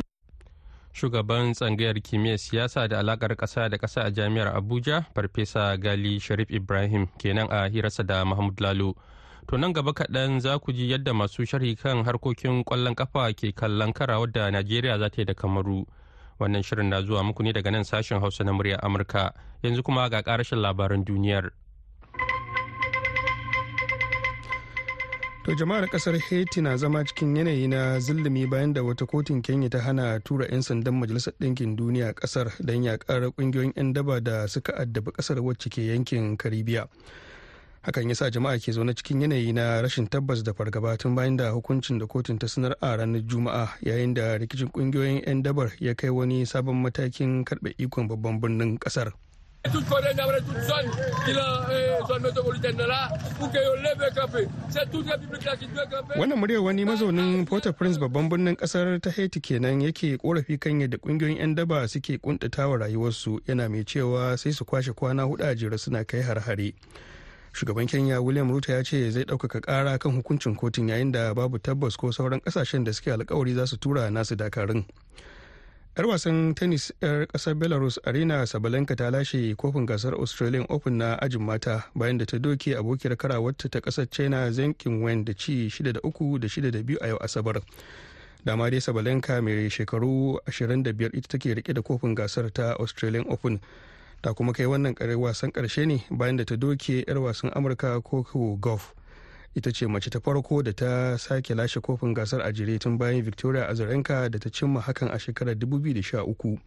shugaban 0.95 1.53
tsangayar 1.53 2.01
kimiyyar 2.01 2.39
siyasa 2.39 2.89
da 2.89 2.99
alakar 2.99 3.35
ƙasa 3.37 3.69
da 3.69 3.77
ƙasa 3.79 4.03
a 4.07 4.11
jami'ar 4.11 4.55
abuja 4.57 5.05
farfesa 5.15 5.77
gali 5.77 6.21
sharif 6.21 6.51
ibrahim 6.51 7.07
kenan 7.19 7.51
a 7.51 7.69
hirarsa 7.69 8.07
da 8.07 8.25
mahmud 8.25 8.61
lalo. 8.61 8.95
To 9.49 9.59
nan 9.59 9.73
gaba 9.73 9.93
kaɗan 9.93 10.41
za 10.41 10.59
ku 10.59 10.73
ji 10.73 10.89
yadda 10.89 11.13
masu 11.13 11.45
sharhi 11.47 11.77
kan 11.77 12.05
harkokin 12.05 12.65
ƙwallon 12.65 12.95
kafa 12.95 13.33
ke 13.35 13.53
kallon 13.53 13.93
karawar 13.93 14.33
da 14.33 14.51
najeriya 14.51 14.99
za 14.99 15.11
ta 15.11 15.21
yi 15.21 15.25
da 15.25 15.35
kamaru. 15.35 15.85
Wannan 16.41 16.63
shirin 16.63 16.89
na 16.89 17.03
zuwa 17.03 17.23
muku 17.23 17.43
ne 17.43 17.53
daga 17.53 17.71
nan 17.71 17.85
sashen 17.85 18.21
hausa 18.21 18.45
na 18.45 18.53
muryar 18.53 18.81
amurka. 18.83 19.33
Yanzu 19.63 19.83
kuma 19.83 20.09
ga 20.09 20.23
ƙarashin 20.23 20.59
labaran 20.63 21.05
duniyar. 21.05 21.51
To 25.45 25.53
jama'ar 25.55 25.87
ƙasar 25.93 26.17
Haiti 26.19 26.61
na 26.61 26.77
zama 26.77 27.05
cikin 27.05 27.37
yanayi 27.37 27.69
na 27.69 28.01
zulumi 28.01 28.47
bayan 28.49 28.73
da 28.73 28.83
wata 28.83 29.05
kotun 29.07 29.43
Kenya 29.43 29.69
ta 29.69 29.79
hana 29.79 30.21
tura 30.21 30.47
'yan 30.49 30.63
sandan 30.63 30.95
Majalisar 30.97 31.33
Ɗinkin 31.41 31.77
Duniya 31.77 32.15
ƙasar 32.15 32.49
don 32.65 32.83
yakar 32.83 33.29
ƙungiyoyin 33.37 33.77
'yan 33.77 33.93
daba 33.93 34.21
da 34.25 34.47
suka 34.49 34.73
addabi 34.73 35.13
ƙasar 35.13 35.41
wacce 35.45 35.69
ke 35.71 35.83
yankin 35.93 36.37
Karibiya. 36.39 36.89
Hakan 37.85 38.09
ya 38.09 38.15
sa 38.15 38.31
jama'a 38.33 38.57
ke 38.59 38.73
zaune 38.73 38.95
cikin 38.97 39.21
yanayi 39.21 39.53
na 39.53 39.83
rashin 39.85 40.09
tabbas 40.09 40.41
da 40.43 40.53
fargaba 40.57 40.97
tun 40.97 41.15
bayan 41.15 41.37
da 41.37 41.53
hukuncin 41.53 41.99
da 42.01 42.07
kotun 42.07 42.39
ta 42.41 42.47
sanar 42.49 42.73
a 42.81 42.97
ranar 42.97 43.21
Juma'a 43.29 43.69
yayin 43.85 44.15
da 44.15 44.39
rikicin 44.41 44.73
ƙungiyoyin 44.73 45.27
'yan 45.29 45.43
dabar 45.43 45.73
ya 45.79 45.93
kai 45.95 46.09
wani 46.09 46.47
sabon 46.49 46.81
matakin 46.81 47.45
karɓe 47.45 47.75
ikon 47.79 48.09
babban 48.09 48.41
birnin 48.41 48.79
ƙasar. 48.79 49.13
Toute 49.73 49.87
Corée 49.89 50.15
n'aurait 50.15 50.41
toute 50.41 50.61
zone 50.63 50.91
qui 51.25 51.33
la 51.33 52.07
zone 52.07 52.23
métropolitaine 52.23 52.77
là 52.77 53.09
pour 53.39 53.51
que 53.51 53.59
on 53.59 53.83
lève 53.83 54.15
camper. 54.15 54.47
C'est 54.69 54.91
toute 54.91 55.09
république 55.09 55.45
là 55.45 55.57
qui 55.57 55.67
doit 55.67 55.87
camper. 55.87 56.19
Wannan 56.19 56.37
muryar 56.39 56.63
wani 56.63 56.85
mazaunin 56.85 57.45
Port-au-Prince 57.45 57.99
babban 57.99 58.29
birnin 58.29 58.55
ƙasar 58.57 59.01
ta 59.01 59.11
Haiti 59.11 59.41
kenan 59.41 59.81
yake 59.81 60.19
korafi 60.19 60.59
kan 60.59 60.81
yadda 60.81 60.99
ƙungiyoyin 60.99 61.39
'yan 61.39 61.55
daba 61.55 61.89
suke 61.89 62.19
kuntatawa 62.21 62.79
rayuwarsu 62.79 63.41
yana 63.49 63.69
mai 63.69 63.85
cewa 63.85 64.37
sai 64.39 64.53
su 64.53 64.65
kwashe 64.65 64.93
kwana 64.93 65.23
huɗu 65.25 65.43
a 65.45 65.55
jere 65.55 65.79
suna 65.79 66.05
kai 66.05 66.21
har-hare. 66.23 66.75
Shugaban 67.55 67.87
Kenya 67.89 68.21
William 68.21 68.51
Ruto 68.51 68.73
ya 68.73 68.83
ce 68.83 69.11
zai 69.11 69.25
ɗaukaka 69.25 69.61
ƙara 69.61 69.99
kan 69.99 70.13
hukuncin 70.13 70.57
kotun 70.57 70.89
yayin 70.89 71.13
da 71.13 71.33
babu 71.35 71.59
tabbas 71.59 71.97
ko 71.97 72.11
sauran 72.13 72.41
ƙasashen 72.41 72.85
da 72.85 72.93
suke 72.93 73.13
alkawari 73.15 73.55
za 73.55 73.67
su 73.67 73.77
tura 73.77 74.11
nasu 74.11 74.37
dakarun. 74.37 74.85
'Yar 75.97 76.07
wasan 76.11 76.55
tennis 76.55 76.93
'yar 77.03 77.27
ƙasar 77.31 77.55
belarus 77.55 77.99
arena 78.05 78.47
sabalenka 78.47 78.97
ta 78.97 79.11
lashe 79.11 79.55
kofin 79.55 79.87
gasar 79.87 80.15
australian 80.15 80.67
open 80.69 80.99
na 80.99 81.15
ajin 81.23 81.43
mata 81.43 81.87
bayan 81.95 82.19
da 82.19 82.27
ta 82.27 82.39
doke 82.39 82.75
abokiyar 82.77 83.17
karawarta 83.17 83.69
ta 83.71 83.79
ƙasar 83.81 84.11
china 84.11 84.51
zenkin 84.51 85.03
wen 85.03 85.25
da 85.25 85.33
ci 85.35 85.71
6 85.71 85.93
da 85.93 86.01
3 86.03 86.39
da 86.39 86.49
6 86.49 86.71
da 86.71 86.79
2 86.83 86.99
a 87.01 87.07
yau 87.09 87.19
asabar. 87.23 87.63
Dama 88.45 88.71
dai 88.71 88.81
sabalenka 88.81 89.39
mai 89.43 89.71
shekaru 89.71 90.39
25 90.51 91.15
ita 91.15 91.29
take 91.39 91.55
riƙe 91.55 91.73
da 91.75 91.83
kofin 91.83 92.15
gasar 92.15 92.51
ta 92.53 92.75
australian 92.79 93.25
open. 93.31 93.61
Ta 94.23 94.33
kuma 94.35 94.53
kai 94.53 94.67
wannan 94.67 94.95
wasan 95.19 95.53
ƙarshe 95.55 95.87
ne 95.87 96.03
bayan 96.11 96.37
da 96.37 96.45
ta 96.45 96.57
doke 96.57 97.05
'yar 97.07 97.19
wasan 97.23 97.51
amurka 97.55 98.03
coco 98.03 98.57
golf 98.59 98.95
ita 99.55 99.71
ce 99.73 99.87
mace 99.87 100.11
ta 100.11 100.21
farko 100.21 100.63
da 100.63 100.73
ta 100.73 101.17
sake 101.19 101.55
lashe 101.55 101.81
kofin 101.81 102.15
gasar 102.15 102.41
a 102.43 102.53
jire 102.53 102.79
tun 102.79 102.99
bayan 102.99 103.23
victoria 103.23 103.69
azarenka 103.69 104.29
da 104.31 104.39
ta 104.39 104.51
cimma 104.51 104.81
hakan 104.81 105.09
a 105.15 105.19
shekarar 105.19 105.55
2013 105.55 106.59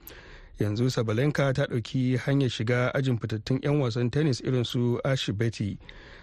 yanzu 0.60 0.89
sabalenka 0.89 1.53
ta 1.53 1.65
ɗauki 1.67 2.17
hanyar 2.17 2.50
shiga 2.50 2.91
ajin 2.96 3.17
fitattun 3.20 3.60
'yan 3.63 3.79
wasan 3.82 4.10
tennis 4.10 4.39
irin 4.41 4.63
su 4.63 5.00
ashi 5.03 5.32
betty 5.34 5.77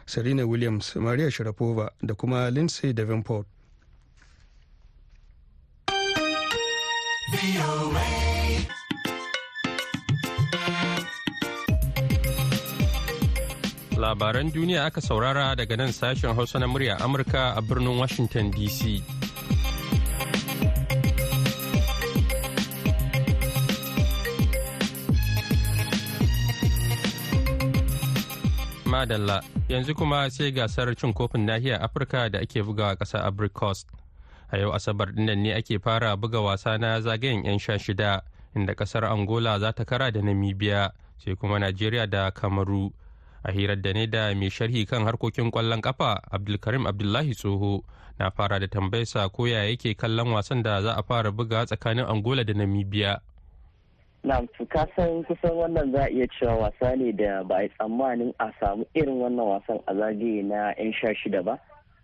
serena 0.07 0.47
williams 0.47 0.97
maria 0.97 1.31
sharapova 1.31 1.91
da 2.03 2.15
kuma 2.15 2.51
lindsay 2.51 2.93
davenport. 2.93 3.47
Labaran 14.15 14.47
duniya 14.47 14.87
aka 14.87 15.03
saurara 15.03 15.57
daga 15.59 15.75
nan 15.77 15.91
sashen 15.91 16.31
hausa 16.39 16.59
na 16.63 16.71
murya 16.71 16.95
amurka 17.03 17.51
a 17.59 17.61
birnin 17.63 17.99
washington 17.99 18.47
dc 18.55 19.03
madalla 28.87 29.43
yanzu 29.67 29.99
kuma 29.99 30.31
sai 30.31 30.55
gasar 30.55 30.95
cin 30.95 31.11
kofin 31.11 31.43
nahiyar 31.51 31.83
afirka 31.83 32.31
da 32.31 32.39
ake 32.39 32.63
bugawa 32.63 32.95
ƙasar 32.95 33.27
abricos 33.27 33.83
a 34.55 34.59
yau 34.63 34.71
asabar 34.71 35.11
ɗin 35.11 35.27
nan 35.27 35.43
ne 35.43 35.59
ake 35.59 35.83
fara 35.83 36.15
buga 36.17 36.39
wasa 36.41 36.79
na 36.79 37.01
zagayen 37.03 37.43
'yan 37.45 37.59
sha 37.59 37.79
shida 37.79 38.23
inda 38.55 38.75
ƙasar 38.79 39.11
angola 39.11 39.59
za 39.59 39.73
ta 39.75 39.83
kara 39.85 40.13
da 40.15 40.23
namibia 40.23 40.95
sai 41.19 41.35
kuma 41.35 41.59
najeriya 41.59 42.07
da 42.07 42.31
kamaru. 42.31 42.95
A 43.45 43.53
hirar 43.53 43.77
da 43.81 43.93
ne 43.93 44.07
da 44.07 44.35
mai 44.35 44.51
sharhi 44.51 44.87
kan 44.87 45.05
harkokin 45.05 45.51
ƙwallon 45.51 45.81
kafa 45.81 46.21
abdulkarim 46.33 46.87
abdullahi 46.87 47.35
tsoho 47.35 47.85
na 48.19 48.31
fara 48.31 48.59
da 48.61 48.67
tambayarsa 48.69 49.29
ko 49.29 49.47
ya 49.49 49.65
yake 49.65 49.95
kallon 49.95 50.33
wasan 50.33 50.63
da 50.63 50.83
za 50.83 50.93
a 50.97 51.03
fara 51.03 51.31
buga 51.33 51.67
tsakanin 51.67 52.05
angola 52.07 52.45
da 52.45 52.55
namibia. 52.55 53.21
Na 54.25 54.41
ka 54.69 54.87
san 54.97 55.25
kusan 55.25 55.53
wannan 55.53 55.93
za 55.93 56.03
a 56.05 56.09
iya 56.11 56.27
cewa 56.41 56.55
wasa 56.57 56.97
ne 56.97 57.13
da 57.13 57.43
ba 57.45 57.57
a 57.61 57.69
tsammanin 57.69 58.33
a 58.39 58.53
samu 58.61 58.85
irin 58.95 59.21
wannan 59.21 59.47
wasan 59.47 59.81
a 59.87 59.95
zagaye 59.95 60.43
na 60.43 60.73
'yan 60.79 60.93
sha 60.93 61.13
shida 61.15 61.43
ba. 61.43 61.59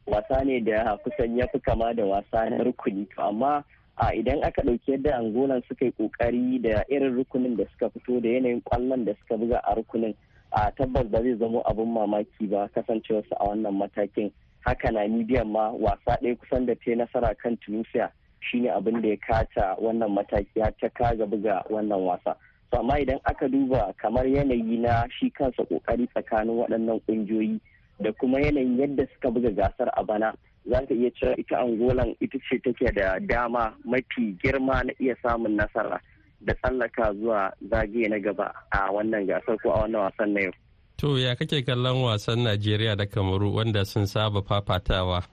Wasa 0.07 0.45
ne 0.45 0.61
da 0.61 0.97
kusan 1.01 1.39
ya 1.39 1.47
fi 1.53 1.59
kama 1.61 1.95
da 1.95 2.05
wasa 2.05 2.51
na 2.51 2.65
rukuni. 2.65 3.07
Amma 3.17 3.65
a 3.97 4.13
idan 4.15 4.43
aka 4.45 4.63
ɗauki 4.63 4.91
yadda 4.93 5.17
angola 5.17 5.63
suka 5.69 5.85
yi 5.85 5.93
ƙoƙari 5.99 6.63
da 6.63 6.83
irin 6.89 7.15
rukunin 7.17 7.57
da 7.57 7.65
suka 7.73 7.91
fito 7.91 8.21
da 8.21 8.29
yanayin 8.29 8.63
ƙwallon 8.65 9.05
da 9.05 9.13
suka 9.15 9.37
buga 9.39 9.59
a 9.65 9.75
rukunin 9.75 10.15
a 10.53 10.71
tabbas 10.73 11.07
ba 11.11 11.23
zai 11.23 11.35
zamo 11.39 11.63
abin 11.71 11.93
mamaki 11.93 12.47
ba 12.51 12.69
kasancewarsu 12.75 13.35
a 13.41 13.45
wannan 13.49 13.75
matakin. 13.79 14.31
Haka 14.61 14.91
na 14.91 15.09
midiyan 15.09 15.47
ma 15.49 15.71
wasa 15.71 16.19
ɗaya 16.21 16.37
kusan 16.37 16.67
da 16.67 16.75
ta 16.75 16.95
nasara 16.95 17.35
kan 17.35 17.57
tunisia 17.57 18.11
shine 18.41 18.69
abin 18.71 19.01
da 19.03 19.09
ya 19.09 19.17
kata 19.17 19.77
wannan 19.81 20.11
mataki 20.11 20.61
har 20.61 20.73
ta 20.81 20.89
kaga 20.89 21.27
buga 21.27 21.63
wannan 21.71 22.03
wasa. 22.05 22.37
To 22.73 22.79
amma 22.79 22.99
idan 23.01 23.21
aka 23.25 23.49
duba 23.49 23.95
kamar 23.97 24.25
yanayi 24.27 24.79
na 24.79 25.07
shi 25.19 25.31
kansa 25.31 25.63
ƙoƙari 25.65 26.07
tsakanin 26.11 26.57
waɗannan 26.59 27.01
ƙungiyoyi 27.07 27.61
da 28.01 28.13
kuma 28.13 28.39
yanayin 28.41 28.79
yadda 28.79 29.07
suka 29.15 29.31
buga 29.31 29.51
gasar 29.51 29.89
a 29.97 30.05
bana 30.05 30.35
za 30.71 30.81
ka 30.87 30.95
iya 30.95 31.11
cewa 31.11 31.35
ita 31.39 31.57
angolan 31.59 32.17
ita 32.21 32.39
ce 32.49 32.59
take 32.59 32.95
da 32.95 33.19
dama 33.19 33.75
mafi 33.85 34.37
girma 34.43 34.83
na 34.85 34.93
iya 35.01 35.15
samun 35.23 35.57
nasara. 35.57 36.01
Da 36.41 36.55
tsallaka 36.55 37.13
zuwa 37.15 37.53
zagaye 37.71 38.09
na 38.09 38.19
gaba 38.19 38.53
a 38.71 38.91
wannan 38.93 39.27
gasar 39.27 39.57
ko 39.63 39.71
a 39.73 39.81
wannan 39.85 40.03
wasan 40.09 40.33
na 40.35 40.41
yau. 40.41 40.53
To 40.97 41.19
ya 41.19 41.35
kake 41.37 41.63
kallon 41.63 42.03
wasan 42.05 42.45
Najeriya 42.45 42.97
da 42.97 43.07
Kamaru 43.07 43.55
wanda 43.57 43.85
sun 43.85 44.07
saba 44.07 44.43
fafatawa? 44.43 45.25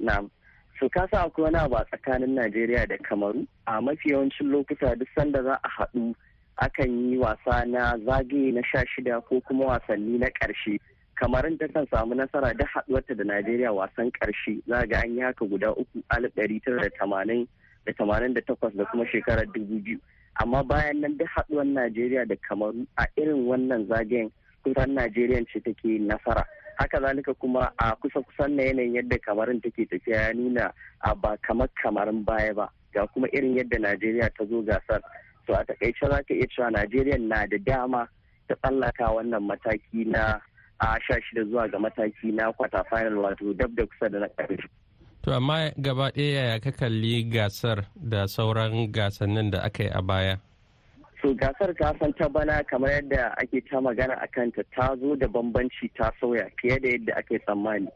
Na'am. 0.00 0.30
Su 0.78 0.88
ka 0.90 1.08
sa 1.10 1.24
akwai 1.24 1.44
wani 1.44 1.56
abu 1.56 1.76
a 1.76 1.84
tsakanin 1.84 2.34
Najeriya 2.36 2.86
da 2.88 2.96
Kamaru 3.00 3.46
a 3.66 3.80
mafi 3.80 4.10
yawancin 4.12 4.52
lokuta 4.52 4.92
duk 4.98 5.08
sanda 5.16 5.42
za 5.42 5.58
a 5.64 5.68
haɗu 5.68 6.14
akan 6.58 7.10
yi 7.10 7.16
wasa 7.18 7.64
na 7.66 7.96
zagaye 7.98 8.52
na 8.52 8.62
sha 8.64 8.84
shida 8.84 9.20
ko 9.24 9.40
kuma 9.40 9.64
wasanni 9.66 10.18
na 10.18 10.26
ƙarshe. 10.40 10.78
Kamarin 11.16 11.58
ta 11.58 11.66
kan 11.68 11.86
samu 11.88 12.14
nasara 12.14 12.52
da 12.56 12.64
haɗuwarta 12.64 13.16
da 13.16 13.24
Najeriya 13.24 13.72
wasan 13.72 14.12
ƙarshe 14.12 14.60
za 14.68 14.84
ga 14.86 15.00
an 15.00 15.16
yi 15.16 15.20
haka 15.22 15.44
guda 15.46 15.72
uku 15.72 16.02
alif 16.10 16.32
ɗari 16.36 16.60
tara 16.64 16.80
da 16.82 16.88
tamanin 17.00 17.48
da 17.86 17.92
tamanin 17.92 18.34
da 18.34 18.40
takwas 18.40 18.76
da 18.76 18.84
kuma 18.84 19.04
shekarar 19.08 19.46
dubu 19.52 19.80
biyu. 19.80 19.98
Amma 20.42 20.62
bayan 20.64 21.00
nan 21.00 21.16
duk 21.16 21.28
haduwar 21.28 21.64
najeriya 21.64 22.26
da 22.28 22.36
kamaru 22.48 22.86
a 22.96 23.06
irin 23.16 23.46
wannan 23.48 23.86
zagayen 23.88 24.30
kusan 24.64 24.94
najeriya 24.94 25.46
ce 25.52 25.60
take 25.62 25.98
nasara. 26.02 26.44
Haka 26.76 27.00
zalika 27.00 27.34
kuma 27.34 27.72
a 27.78 27.96
kusa 27.96 28.20
kusan 28.20 28.56
na 28.56 28.62
yanayin 28.68 28.94
yadda 29.00 29.18
kamarin 29.18 29.62
take 29.62 29.86
tafiya 29.88 30.28
ya 30.28 30.32
nuna 30.34 30.72
a 31.00 31.14
ba 31.14 31.36
kamar 31.46 31.68
kamarin 31.82 32.24
baya 32.24 32.52
ba 32.54 32.68
ga 32.92 33.06
kuma 33.06 33.28
irin 33.32 33.56
yadda 33.56 33.78
najeriya 33.78 34.28
ta 34.36 34.44
zo 34.44 34.62
gasar. 34.62 35.00
To 35.46 35.54
a 35.54 35.64
taƙaice 35.64 36.04
za 36.10 36.22
ka 36.22 36.34
iya 36.34 36.46
cewa 36.52 36.70
najeriya 36.70 37.18
na 37.18 37.46
da 37.46 37.56
dama 37.64 38.08
ta 38.48 38.54
tsallaka 38.60 39.08
wannan 39.14 39.40
mataki 39.46 40.04
na 40.06 40.40
a 40.80 40.98
sha 41.00 41.14
shida 41.22 41.44
zuwa 41.48 41.68
ga 41.70 41.78
mataki 41.78 42.32
na 42.34 42.52
kwata 42.52 42.84
final 42.90 43.16
wato 43.24 43.54
dab 43.56 43.72
da 43.74 43.86
kusa 43.86 44.08
da 44.10 44.18
na 44.18 44.28
ƙarshe. 44.36 44.68
To 45.26 45.34
amma 45.34 45.72
gaba 45.76 46.10
ɗaya 46.14 46.34
yaya 46.38 46.60
ka 46.60 46.70
kalli 46.70 47.24
gasar 47.26 47.82
da 47.96 48.26
sauran 48.28 48.92
gasannin 48.92 49.50
da 49.50 49.58
aka 49.66 49.82
yi 49.82 49.90
a 49.90 50.00
baya? 50.00 50.36
So 51.20 51.34
gasar 51.34 51.74
kasan 51.74 52.14
ta 52.14 52.28
bana 52.28 52.62
kamar 52.62 52.90
yadda 53.02 53.34
ake 53.42 53.58
ta 53.68 53.80
magana 53.82 54.14
a 54.22 54.28
kanta 54.30 54.62
ta 54.76 54.94
zo 54.94 55.16
da 55.16 55.26
bambanci 55.26 55.90
ta 55.98 56.12
sauya 56.22 56.46
fiye 56.62 56.78
da 56.78 56.88
yadda 56.94 57.12
ake 57.18 57.38
tsammani. 57.42 57.88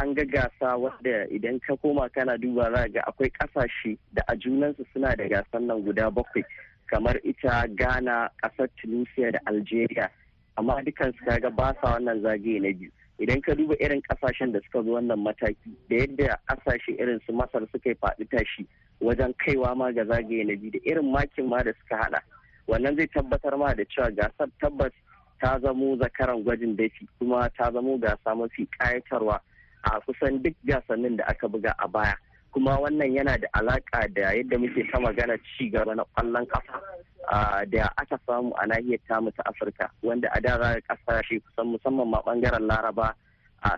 an 0.00 0.14
ga 0.14 0.24
gasa 0.24 0.78
wadda 0.80 1.28
idan 1.28 1.60
ka 1.60 1.76
koma 1.76 2.08
kana 2.08 2.38
duba 2.38 2.72
za 2.74 2.88
ga 2.88 3.00
akwai 3.04 3.28
ƙasashe 3.36 3.98
da 4.16 4.22
a 4.28 4.32
junansu 4.36 4.86
suna 4.94 5.12
da 5.14 5.28
gasar 5.28 5.60
nan 5.60 5.84
guda 5.84 6.08
bakwai 6.10 6.40
kamar 6.88 7.20
ita 7.22 7.68
Ghana, 7.76 8.30
ƙasar 8.42 8.68
Tunisia 8.80 9.32
da 9.32 9.38
Algeria. 9.46 10.08
Amma 10.56 10.80
dukansu 10.80 11.20
kaga 11.28 11.50
ba 11.50 11.76
sa 11.84 12.00
wannan 12.00 12.22
zagaye 12.24 12.60
na 12.64 12.72
biyu. 12.72 12.88
Idan 13.18 13.40
ka 13.40 13.54
duba 13.54 13.74
irin 13.80 14.02
ƙasashen 14.02 14.52
da 14.52 14.60
suka 14.64 14.82
zo 14.84 14.90
wannan 14.92 15.18
mataki 15.18 15.72
da 15.88 15.96
yadda 15.96 16.38
ƙasashe 16.48 16.98
irin 17.00 17.20
su 17.26 17.32
masar 17.32 17.66
suka 17.72 17.88
yi 17.88 17.94
faɗi 17.94 18.28
tashi 18.30 18.66
wajen 19.00 19.34
kaiwa 19.38 19.74
ma 19.76 19.92
ga 19.92 20.04
zagaye 20.04 20.44
na 20.44 20.54
biyu 20.56 20.70
da 20.72 20.78
irin 20.84 21.10
makin 21.12 21.48
ma 21.48 21.62
da 21.62 21.72
suka 21.80 21.96
hada 22.02 22.22
wannan 22.68 22.96
zai 22.96 23.06
tabbatar 23.06 23.58
ma 23.58 23.74
da 23.74 23.84
cewa 23.84 24.10
gasar 24.10 24.48
tabbas 24.60 24.92
ta 25.40 25.58
zamo 25.60 25.96
zakaran 25.96 26.42
gwajin 26.44 26.76
dafi 26.76 27.08
kuma 27.18 27.50
ta 27.56 27.70
zamo 27.72 27.98
gasa 27.98 28.34
mafi 28.34 28.66
kayatarwa 28.78 29.40
a 29.84 30.00
kusan 30.00 30.42
duk 30.42 30.54
gasannin 30.66 31.16
da 31.16 31.24
aka 31.28 31.48
buga 31.48 31.74
a 31.78 31.88
baya. 31.88 32.14
Kuma 32.52 32.78
wannan 32.80 33.14
yana 33.14 33.38
da 33.38 33.46
alaka 33.54 34.08
da 34.14 34.32
yadda 34.34 34.58
muke 34.58 34.82
ta 34.90 34.98
magana 34.98 35.36
ci 35.56 35.70
gaba 35.70 35.94
na 35.94 36.04
ƙwallon 36.16 36.46
kafa 36.48 36.80
da 37.70 37.90
aka 37.96 38.18
samu 38.26 38.52
a 38.56 38.66
nahiyar 38.66 39.00
tamu 39.08 39.30
ta 39.32 39.42
afirka 39.46 39.90
wanda 40.02 40.28
a 40.32 40.40
da 40.40 40.58
ƙasashe 40.88 41.40
kusan 41.42 41.66
musamman 41.74 42.08
ma 42.10 42.20
ɓangaren 42.22 42.66
laraba 42.66 43.14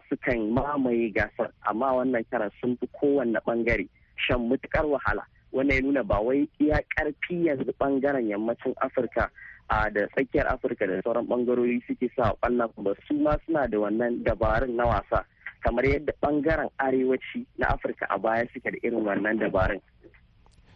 sukan 0.09 0.53
mamaye 0.53 1.09
gasar. 1.13 1.51
Amma 1.65 1.93
wannan 1.97 2.25
karan 2.31 2.51
sun 2.61 2.77
fi 2.77 2.87
kowanne 3.01 3.39
ɓangare 3.47 3.89
shan 4.17 4.41
mutukar 4.49 4.85
wahala. 4.85 5.23
Wannan 5.53 5.75
ya 5.75 5.81
nuna 5.81 6.03
ba 6.05 6.21
wai 6.21 6.49
iya 6.61 6.81
ƙarfi 6.97 7.45
yanzu 7.49 7.73
ɓangaren 7.81 8.29
yammacin 8.29 8.75
afirka 8.85 9.31
a 9.71 9.91
da 9.91 10.07
tsakiyar 10.09 10.47
afirka 10.53 10.87
da 10.87 11.01
sauran 11.03 11.27
bangarori 11.29 11.81
suke 11.87 12.11
sa 12.17 12.35
ƙwallon 12.43 12.69
ba. 12.77 12.93
Su 13.09 13.15
ma 13.15 13.37
suna 13.47 13.69
da 13.69 13.79
wannan 13.79 14.23
dabarun 14.25 14.77
na 14.77 14.85
wasa 14.87 15.25
kamar 15.65 15.85
yadda 15.85 16.13
ɓangaren 16.23 16.69
arewaci 16.79 17.47
na 17.57 17.67
afirka 17.73 18.07
a 18.11 18.19
baya 18.19 18.45
suke 18.53 18.71
da 18.71 18.79
irin 18.83 19.05
wannan 19.05 19.39
dabarun. 19.41 19.81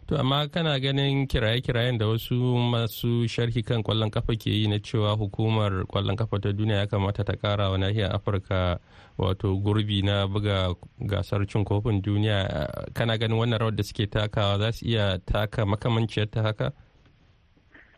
To 0.07 0.19
amma 0.19 0.47
kana 0.51 0.79
ganin 0.79 1.27
kiraye-kirayen 1.27 1.97
da 1.97 2.05
wasu 2.07 2.35
masu 2.57 3.27
sharhi 3.27 3.63
kan 3.63 3.83
ƙwallon 3.83 4.11
kafa 4.11 4.35
ke 4.35 4.47
yi 4.51 4.67
na 4.67 4.77
cewa 4.79 5.15
hukumar 5.15 5.85
ƙwallon 5.87 6.17
kafa 6.17 6.39
ta 6.39 6.49
duniya 6.51 6.77
ya 6.83 6.87
kamata 6.87 7.23
ta 7.23 7.35
kara 7.35 7.69
wa 7.71 7.77
nahiyar 7.77 8.11
afirka 8.15 8.79
wato 9.17 9.55
gurbi 9.63 10.03
na 10.03 10.27
buga 10.27 10.75
gasar 10.99 11.45
cin 11.47 11.63
kofin 11.63 12.01
duniya 12.01 12.67
kana 12.93 13.17
ganin 13.17 13.37
wannan 13.39 13.59
rawar 13.59 13.75
da 13.75 13.83
suke 13.83 14.07
takawa 14.11 14.59
za 14.59 14.71
su 14.71 14.85
iya 14.85 15.19
taka 15.25 15.65
makamanciyar 15.65 16.27
ta 16.31 16.41
haka? 16.43 16.73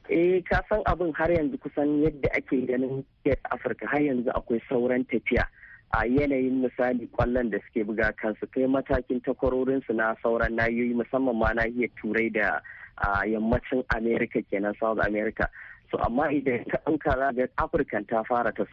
Eh 0.09 0.41
ka 0.45 0.61
san 0.69 0.85
abin 0.85 1.09
har 1.17 1.31
yanzu 1.33 1.57
kusan 1.57 2.05
yadda 2.05 2.29
ake 2.37 2.67
ganin 2.69 3.01
afirka 3.49 3.87
har 3.89 4.01
yanzu 4.01 4.29
akwai 4.29 4.61
sauran 4.69 5.01
tafiya. 5.09 5.47
A 5.97 6.05
yanayin 6.05 6.59
misali 6.61 7.07
ƙwallon 7.07 7.49
da 7.51 7.57
suke 7.59 7.85
buga 7.87 8.11
kansu 8.15 8.47
kai 8.51 8.67
matakin 8.67 9.21
takwarorinsu 9.21 9.93
na 9.95 10.15
sauran 10.23 10.51
nahiyoyi 10.55 10.93
musamman 10.93 11.35
ma 11.35 11.53
nahiyar 11.53 11.89
turai 12.01 12.29
da 12.33 12.59
yammacin 13.25 13.83
america 13.95 14.41
kenan 14.51 14.73
south 14.79 14.99
america. 15.07 15.47
So 15.91 15.97
amma 16.03 16.23
idan 16.33 16.65
ka 16.69 16.77
ɗauka 16.85 17.15
za 17.17 17.31
ga 17.31 17.47
afirkan 17.57 18.07
ta 18.07 18.23
fara 18.23 18.51
ta 18.51 18.65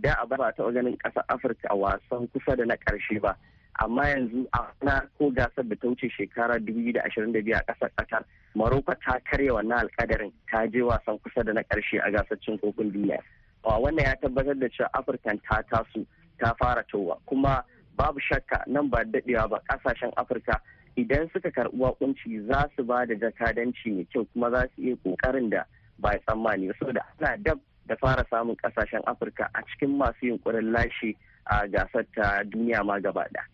da 0.00 0.14
a 0.22 0.26
ba 0.26 0.52
ta 0.56 0.70
ganin 0.72 0.96
ƙasar 0.98 1.22
afirka 1.28 1.68
a 1.70 1.76
wasan 1.76 2.26
kusa 2.34 2.56
da 2.56 2.64
na 2.64 2.74
ƙarshe 2.74 3.20
ba. 3.22 3.36
Amma 3.78 4.02
yanzu 4.02 4.46
a 4.52 4.66
na 4.82 5.00
ko 5.18 5.30
gasar 5.30 5.62
da 5.68 5.76
ta 5.76 5.86
wuce 5.86 6.10
shekara 6.10 6.58
2022 6.58 7.54
a 7.54 7.62
ƙasar 7.70 7.90
qatar 7.96 8.24
maroko 8.56 8.94
ta 9.06 9.18
karya 9.30 9.52
wannan 9.54 9.86
alƙadarin 9.86 10.32
ta 10.50 10.66
je 10.66 10.82
wasan 10.82 11.18
kusa 11.22 11.44
da 11.44 11.52
na 11.52 11.62
ƙarshe 11.62 12.00
a 12.02 12.10
gasar 12.10 12.36
cin 12.42 12.58
kofin 12.58 12.90
duniya. 12.90 13.22
Wannan 13.64 14.04
ya 14.04 14.16
tabbatar 14.16 14.54
da 14.58 14.68
cewa 14.68 14.88
afirkan 14.94 15.38
ta 15.48 15.62
tasu 15.70 16.06
ta 16.38 16.54
fara 16.58 16.82
towa. 16.90 17.18
Kuma 17.26 17.64
babu 17.96 18.20
shakka 18.20 18.64
nan 18.66 18.88
ba 18.88 19.04
daɗewa 19.04 19.48
ba 19.50 19.58
ƙasashen 19.68 20.12
afirka 20.16 20.60
idan 20.96 21.28
suka 21.32 21.50
karɓi 21.50 21.76
wakunci 21.78 22.40
za 22.48 22.68
su 22.76 22.84
ba 22.84 23.06
da 23.06 23.14
jakadanci 23.14 23.92
mai 23.92 24.04
kyau 24.12 24.24
kuma 24.32 24.50
za 24.50 24.64
su 24.76 24.82
iya 24.82 24.96
ƙoƙarin 25.04 25.50
da 25.50 25.64
ba 25.98 26.16
tsammani 26.26 26.72
saboda 26.80 27.04
ana 27.20 27.36
dab 27.36 27.58
da 27.86 27.96
fara 28.00 28.24
samun 28.30 28.56
ƙasashen 28.56 29.02
afirka 29.06 29.48
a 29.54 29.62
cikin 29.62 29.96
masu 29.98 30.26
yunkurin 30.32 30.72
lashe 30.72 31.14
a 31.46 31.66
gasar 31.68 32.04
ta 32.16 32.42
duniya 32.44 32.84
ma 32.84 32.98
gaba 33.00 33.24
ɗaya. 33.28 33.44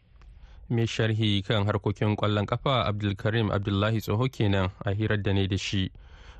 mai 0.71 0.87
sharhi 0.87 1.43
kan 1.43 1.67
harkokin 1.67 2.17
ƙwallon 2.17 2.47
kafa 2.47 2.87
abdulkarim 2.87 3.51
abdullahi 3.51 4.01
tsoho 4.01 4.29
kenan 4.31 4.71
a 4.85 4.91
hirar 4.95 5.23
da 5.23 5.33
ne 5.33 5.47
da 5.47 5.57
shi. 5.57 5.91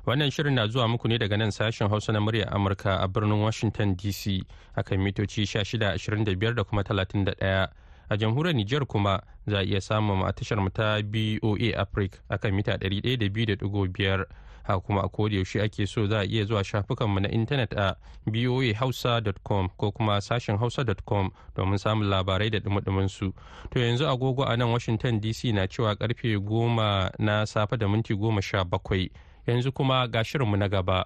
Wannan 0.07 0.31
shirin 0.31 0.53
na 0.55 0.67
zuwa 0.67 0.87
muku 0.87 1.07
ne 1.07 1.17
daga 1.17 1.37
nan 1.37 1.51
sashen 1.51 1.89
hausa 1.89 2.11
na 2.13 2.19
muryar 2.19 2.47
amurka 2.55 2.99
a 3.01 3.07
birnin 3.07 3.41
washington 3.43 3.95
dc 3.95 4.43
akan 4.75 4.99
mitoci 5.03 5.41
1625 5.43 6.53
da 6.55 6.63
kuma 6.63 6.81
31 6.81 7.67
a 8.09 8.17
jamhuriyar 8.17 8.55
niger 8.55 8.85
kuma 8.85 9.19
za 9.47 9.57
a 9.59 9.63
iya 9.63 9.81
samun 9.81 10.23
a 10.27 10.31
tashar 10.33 10.57
mu 10.63 10.69
ta 10.69 11.01
boa 11.03 11.59
africa 11.77 12.17
akan 12.29 12.53
mita 12.55 12.71
102.5 12.79 14.25
haka 14.67 14.79
kuma 14.79 15.01
a 15.03 15.09
koda 15.09 15.35
yaushe 15.35 15.61
ake 15.61 15.87
so 15.87 16.07
za 16.07 16.19
a 16.19 16.25
iya 16.25 16.45
zuwa 16.45 16.63
shafukanmu 16.63 17.19
na 17.19 17.29
intanet 17.31 17.73
a 17.77 17.95
boahausa.com 18.25 19.69
ko 19.77 19.91
kuma 19.91 20.21
sashen 20.21 20.57
hausa.com 20.57 21.31
domin 21.55 21.77
samun 21.77 22.07
labarai 22.07 22.49
da 22.49 22.59
dumudumin 22.59 23.07
su. 23.07 23.33
To 23.71 23.79
yanzu 23.79 24.07
agogo 24.07 24.43
a 24.43 24.57
nan 24.57 24.69
washington 24.71 25.19
dc 25.21 25.53
na 25.53 25.67
cewa 25.67 25.95
ƙarfe 25.95 26.39
goma 26.39 27.11
na 27.19 27.45
safe 27.45 27.77
da 27.77 27.87
minti 27.87 28.13
goma 28.15 28.41
sha 28.41 28.63
bakwai. 28.63 29.09
Yanzu 29.47 29.71
kuma 29.71 30.07
ga 30.07 30.23
shirinmu 30.23 30.57
na 30.57 30.67
gaba. 30.69 31.05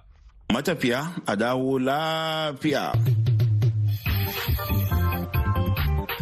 Matafiya 0.52 1.08
a 1.26 1.36
dawo 1.36 1.78
lafiya. 1.78 2.92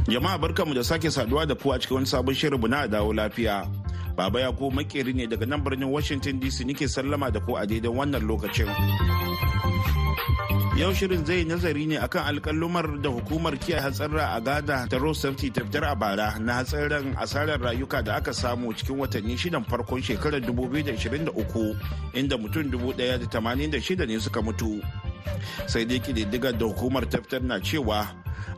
Jama'a 0.08 0.38
barkanmu 0.38 0.74
da 0.74 0.82
sake 0.84 1.10
saduwa 1.10 1.46
da 1.46 1.54
ku 1.54 1.72
a 1.72 1.78
cikin 1.78 1.94
wani 1.94 2.06
sabon 2.06 2.34
shirinmu 2.34 2.68
na 2.68 2.86
dawo 2.86 3.12
lafiya. 3.12 3.66
Baba 4.16 4.40
ya 4.40 4.52
ko 4.52 4.70
makeri 4.70 5.14
ne 5.14 5.26
daga 5.26 5.46
nan 5.46 5.62
birnin 5.64 5.88
Washington 5.90 6.40
DC 6.40 6.64
nike 6.66 6.84
sallama 6.88 7.30
da 7.32 7.40
ku 7.40 7.56
a 7.56 7.66
daidan 7.66 7.94
wannan 7.94 8.22
lokacin. 8.26 8.68
Yau 10.80 10.94
shirin 10.96 11.24
zai 11.28 11.44
nazari 11.44 11.84
ne 11.86 11.96
akan 12.00 12.24
alkalumar 12.24 12.86
da 13.02 13.10
hukumar 13.12 13.52
kiyaye 13.58 13.82
hatsarra 13.84 14.32
a 14.36 14.40
gada 14.40 14.86
ta 14.88 14.96
Road 14.96 15.12
Safety 15.16 15.50
ta 15.50 15.60
fitar 15.60 15.84
a 15.84 15.94
bara 15.94 16.38
na 16.40 16.62
hatsarin 16.62 17.12
asarar 17.20 17.60
rayuka 17.60 18.02
da 18.04 18.16
aka 18.16 18.32
samu 18.32 18.72
cikin 18.72 18.96
watanni 18.96 19.36
shidan 19.36 19.64
farkon 19.68 20.00
shekarar 20.00 20.40
2023 20.40 21.28
inda 22.14 22.38
mutum 22.40 22.64
1,086 22.70 24.06
ne 24.08 24.18
suka 24.20 24.40
mutu. 24.42 24.80
Sai 25.66 25.84
dai 25.84 26.00
kididdigar 26.00 26.56
da 26.56 26.64
hukumar 26.64 27.04
ta 27.04 27.18
fitar 27.20 27.42
na 27.44 27.60
cewa 27.60 28.08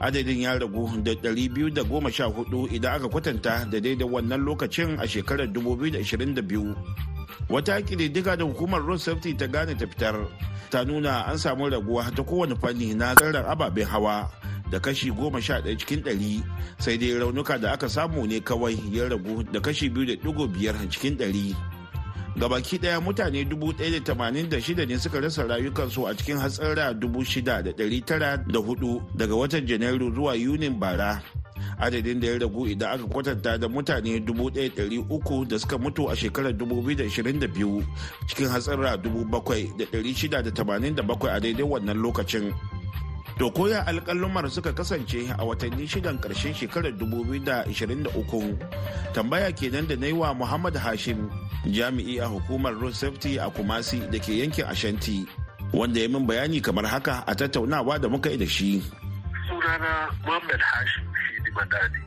adadin 0.01 0.41
ya 0.47 0.59
ragu 0.59 0.87
da 1.03 1.13
214 1.15 2.71
idan 2.75 2.93
aka 3.03 3.09
kwatanta 3.09 3.67
da 3.71 3.81
daidai 3.81 4.07
wannan 4.07 4.45
lokacin 4.47 4.95
a 5.01 5.07
shekarar 5.09 5.47
2022 5.51 6.75
wata 7.53 7.83
kididdiga 7.83 8.37
da 8.37 8.45
hukumar 8.45 8.81
road 8.87 8.99
safety 9.01 9.35
ta 9.35 9.47
gane 9.47 9.75
ta 9.77 9.87
fitar 9.87 10.17
ta 10.71 10.85
nuna 10.85 11.27
an 11.29 11.39
samu 11.39 11.69
raguwa 11.69 12.09
ta 12.17 12.23
kowane 12.25 12.57
fanni 12.57 12.95
na 12.95 13.15
tsarin 13.15 13.45
ababen 13.45 13.85
hawa 13.87 14.31
da 14.73 14.81
kashi 14.81 15.11
goma 15.11 15.41
sha 15.43 15.61
ɗaya 15.61 15.77
cikin 15.79 16.01
ɗari. 16.03 16.43
Sai 16.79 16.97
dai 16.97 17.13
raunuka 17.19 17.59
da 17.61 17.73
aka 17.73 17.89
samu 17.89 18.27
ne 18.27 18.41
kawai 18.41 18.73
ya 18.91 19.05
ragu 19.09 19.45
da 19.53 19.61
kashi 19.61 19.89
biyu 19.93 20.07
da 20.07 20.15
ɗigo 20.17 20.49
biyar 20.49 20.75
cikin 20.89 21.17
ɗari. 21.21 21.53
Gabaki 22.37 22.79
ɗaya 22.79 23.01
mutane 23.01 23.45
1,086 23.45 24.87
ne 24.87 24.99
suka 24.99 25.21
rasa 25.21 25.43
rayukansu 25.47 26.07
a 26.09 26.15
cikin 26.15 26.39
hatsara 26.39 26.93
6,904 26.93 29.01
daga 29.17 29.35
watan 29.37 29.67
janairu 29.67 30.11
zuwa 30.15 30.35
yunin 30.37 30.79
bara. 30.81 31.23
Adadin 31.79 32.21
da 32.21 32.27
ya 32.29 32.39
ragu 32.39 32.67
idan 32.67 32.91
aka 32.95 33.05
kwatanta 33.05 33.59
da 33.59 33.69
mutane 33.69 34.19
1,300 34.19 35.45
da 35.49 35.59
suka 35.59 35.79
mutu 35.79 36.11
a 36.11 36.17
shekarar 36.17 36.53
2022 36.53 37.85
cikin 38.29 38.49
hatsara 38.49 38.97
7,687 38.97 41.29
a 41.29 41.41
daidai 41.41 41.63
wannan 41.65 41.97
lokacin. 42.03 42.53
To 43.39 43.51
koya 43.51 43.85
alƙalumar 43.87 44.51
suka 44.51 44.73
kasance 44.73 45.31
a 45.39 45.45
watanni 45.45 45.87
shidan 45.89 46.19
ƙarshen 46.21 46.55
shekarar 46.55 46.93
2023 46.97 48.57
tambaya 49.15 49.53
kenan 49.53 49.87
da 49.89 49.97
na 49.97 50.07
yi 50.07 50.13
wa 50.13 50.33
Muhammad 50.35 50.75
Hashim. 50.75 51.31
Jami'i 51.67 52.19
a 52.21 52.27
hukumar 52.27 52.75
road 52.81 52.95
safety 52.95 53.39
a 53.39 53.51
Kumasi 53.51 54.01
da 54.11 54.19
ke 54.19 54.41
yankin 54.43 54.67
Ashanti 54.67 55.27
wanda 55.73 56.01
ya 56.01 56.09
min 56.09 56.27
bayani 56.27 56.63
kamar 56.63 56.85
haka 56.87 57.25
a 57.27 57.35
tattaunawa 57.35 58.01
da 58.01 58.09
muka 58.09 58.31
yi 58.31 58.37
da 58.37 58.47
shi. 58.47 58.83
Sunana 59.49 60.11
Muhammad 60.27 60.61
Hashim 60.61 61.07
Shidi 61.27 61.51
Madani. 61.55 62.01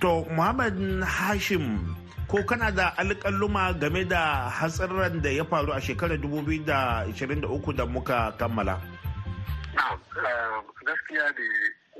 To 0.00 0.24
Muhammad 0.34 0.74
Hashim 1.06 1.94
ko 2.28 2.42
kana 2.44 2.70
da 2.70 2.92
alƙaluma 2.98 3.72
game 3.80 4.04
da 4.08 4.50
hatsarin 4.50 5.22
da 5.22 5.30
ya 5.30 5.44
faru 5.44 5.72
a 5.72 5.80
shekarar 5.80 6.18
2023 6.20 7.76
da 7.76 7.86
muka 7.86 8.34
kammala? 8.38 8.76
gaskiya 10.88 11.26
da 11.36 11.46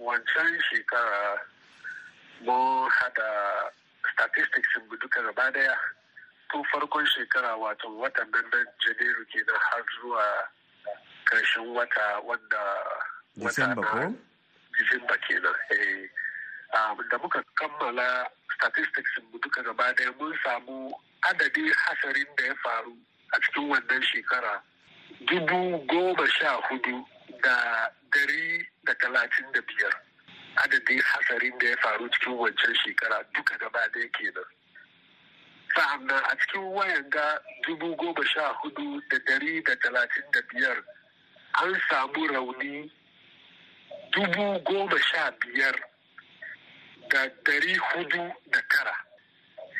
wancan 0.00 0.50
shekara 0.68 1.22
mun 2.44 2.88
hada 2.90 3.28
statistics 4.12 4.68
duka 5.00 5.20
gaba 5.22 5.50
ɗaya 5.52 5.74
tun 6.50 6.64
farkon 6.72 7.06
shekara 7.06 7.56
wato 7.56 7.88
watan 7.98 8.30
nan 8.30 8.44
na 8.52 8.58
janairu 8.82 9.24
kenan 9.32 9.60
har 9.70 9.84
zuwa 10.00 10.24
ƙarshen 11.30 11.66
wata 11.74 12.20
wanda 12.24 12.62
wata 13.36 13.66
na 13.66 14.12
disamba 14.78 15.16
kenan 15.28 15.54
da 17.10 17.18
muka 17.18 17.42
kammala 17.54 18.26
statistics 18.54 19.10
mu 19.32 19.38
duka 19.38 19.62
gaba 19.62 19.92
ɗaya 19.94 20.12
mun 20.18 20.34
samu 20.44 20.92
adadin 21.22 21.72
hasarin 21.72 22.26
da 22.36 22.44
ya 22.46 22.54
faru 22.62 22.96
a 23.32 23.38
cikin 23.40 23.68
wannan 23.68 24.02
shekara. 24.02 24.62
Dubu 25.26 25.78
goma 25.86 26.26
sha 26.28 26.60
huɗu 26.68 27.04
da 27.42 27.88
dari 28.12 28.66
da 28.84 28.94
talatin 28.94 29.46
da 29.52 29.60
biyar 29.60 29.94
adadin 30.64 31.00
hasarin 31.02 31.58
da 31.58 31.66
ya 31.68 31.76
faru 31.82 32.08
cikin 32.10 32.32
wancan 32.36 32.74
shekara 32.74 33.24
duka 33.34 33.56
gaba 33.58 33.78
ɗaya 33.92 34.08
kenan. 34.12 34.44
Sa'an 35.78 36.06
nan 36.06 36.22
a 36.26 36.34
cikin 36.42 36.64
wayan 36.74 37.06
ga 37.10 37.38
dubu 37.66 37.94
goma 37.96 38.24
sha 38.26 38.52
huɗu 38.62 39.00
da 39.10 39.18
dari 39.26 39.62
da 39.62 39.74
talatin 39.76 40.24
da 40.34 40.40
biyar 40.50 40.78
an 41.62 41.70
samu 41.88 42.26
rauni 42.34 42.90
dubu 44.12 44.58
goma 44.66 44.98
sha 44.98 45.30
biyar 45.40 45.76
da 47.10 47.28
dari 47.46 47.74
huɗu 47.78 48.34
da 48.50 48.60
tara. 48.70 48.94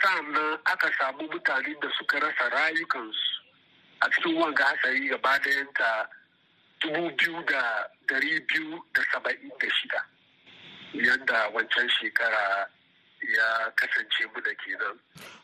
Sa'annan 0.03 0.59
aka 0.65 0.89
samu 0.99 1.27
mutane 1.29 1.75
da 1.83 1.89
suka 1.99 2.19
rasa 2.21 2.49
rayukansu 2.49 3.31
a 4.01 4.07
cikin 4.11 4.37
wanga 4.39 4.65
hatsari 4.65 5.09
gaba 5.09 5.39
dayanta 5.43 6.09
dubu 6.81 7.11
biyu 7.19 7.43
da 7.45 7.87
dari 8.09 8.41
biyu 8.47 8.79
da 8.95 9.03
saba'in 9.13 9.51
da 9.61 9.67
shida. 9.67 10.01
Yadda 10.95 11.51
wancan 11.53 11.89
shekara 11.91 12.69
ya 13.23 13.71
kasance 13.77 14.23
mu 14.35 14.41
da 14.43 14.51
kenan. 14.63 14.97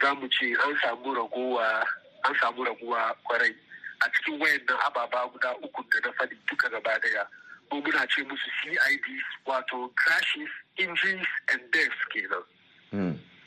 za 0.00 0.14
mu 0.14 0.28
ce 0.28 0.46
an 0.64 0.76
samu 0.82 1.14
ragowa 1.14 1.84
an 2.24 2.34
samu 2.40 2.64
raguwa 2.64 3.14
ƙwarai. 3.24 3.54
A 4.02 4.08
cikin 4.12 4.38
wayannan 4.40 4.78
ababa 4.86 5.28
guda 5.32 5.54
uku 5.62 5.82
da 5.90 6.00
na 6.04 6.12
faɗi 6.12 6.36
duka 6.48 6.68
gaba 6.68 6.98
ɗaya 7.00 7.26
ko 7.70 7.80
muna 7.80 8.06
ce 8.08 8.22
musu 8.22 8.50
CIDs 8.62 9.24
wato 9.46 9.90
crashes 9.96 10.50
injuries 10.76 11.26
and 11.52 11.60
deaths 11.72 12.02
kenan. 12.12 12.44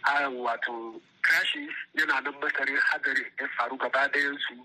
A 0.05 0.29
wato 0.29 0.99
crashes 1.21 1.69
yana 1.95 2.21
nan 2.23 2.33
masarin 2.41 2.77
hadari 2.91 3.25
ya 3.39 3.47
faru 3.57 3.77
gaba 3.77 4.09
su 4.47 4.55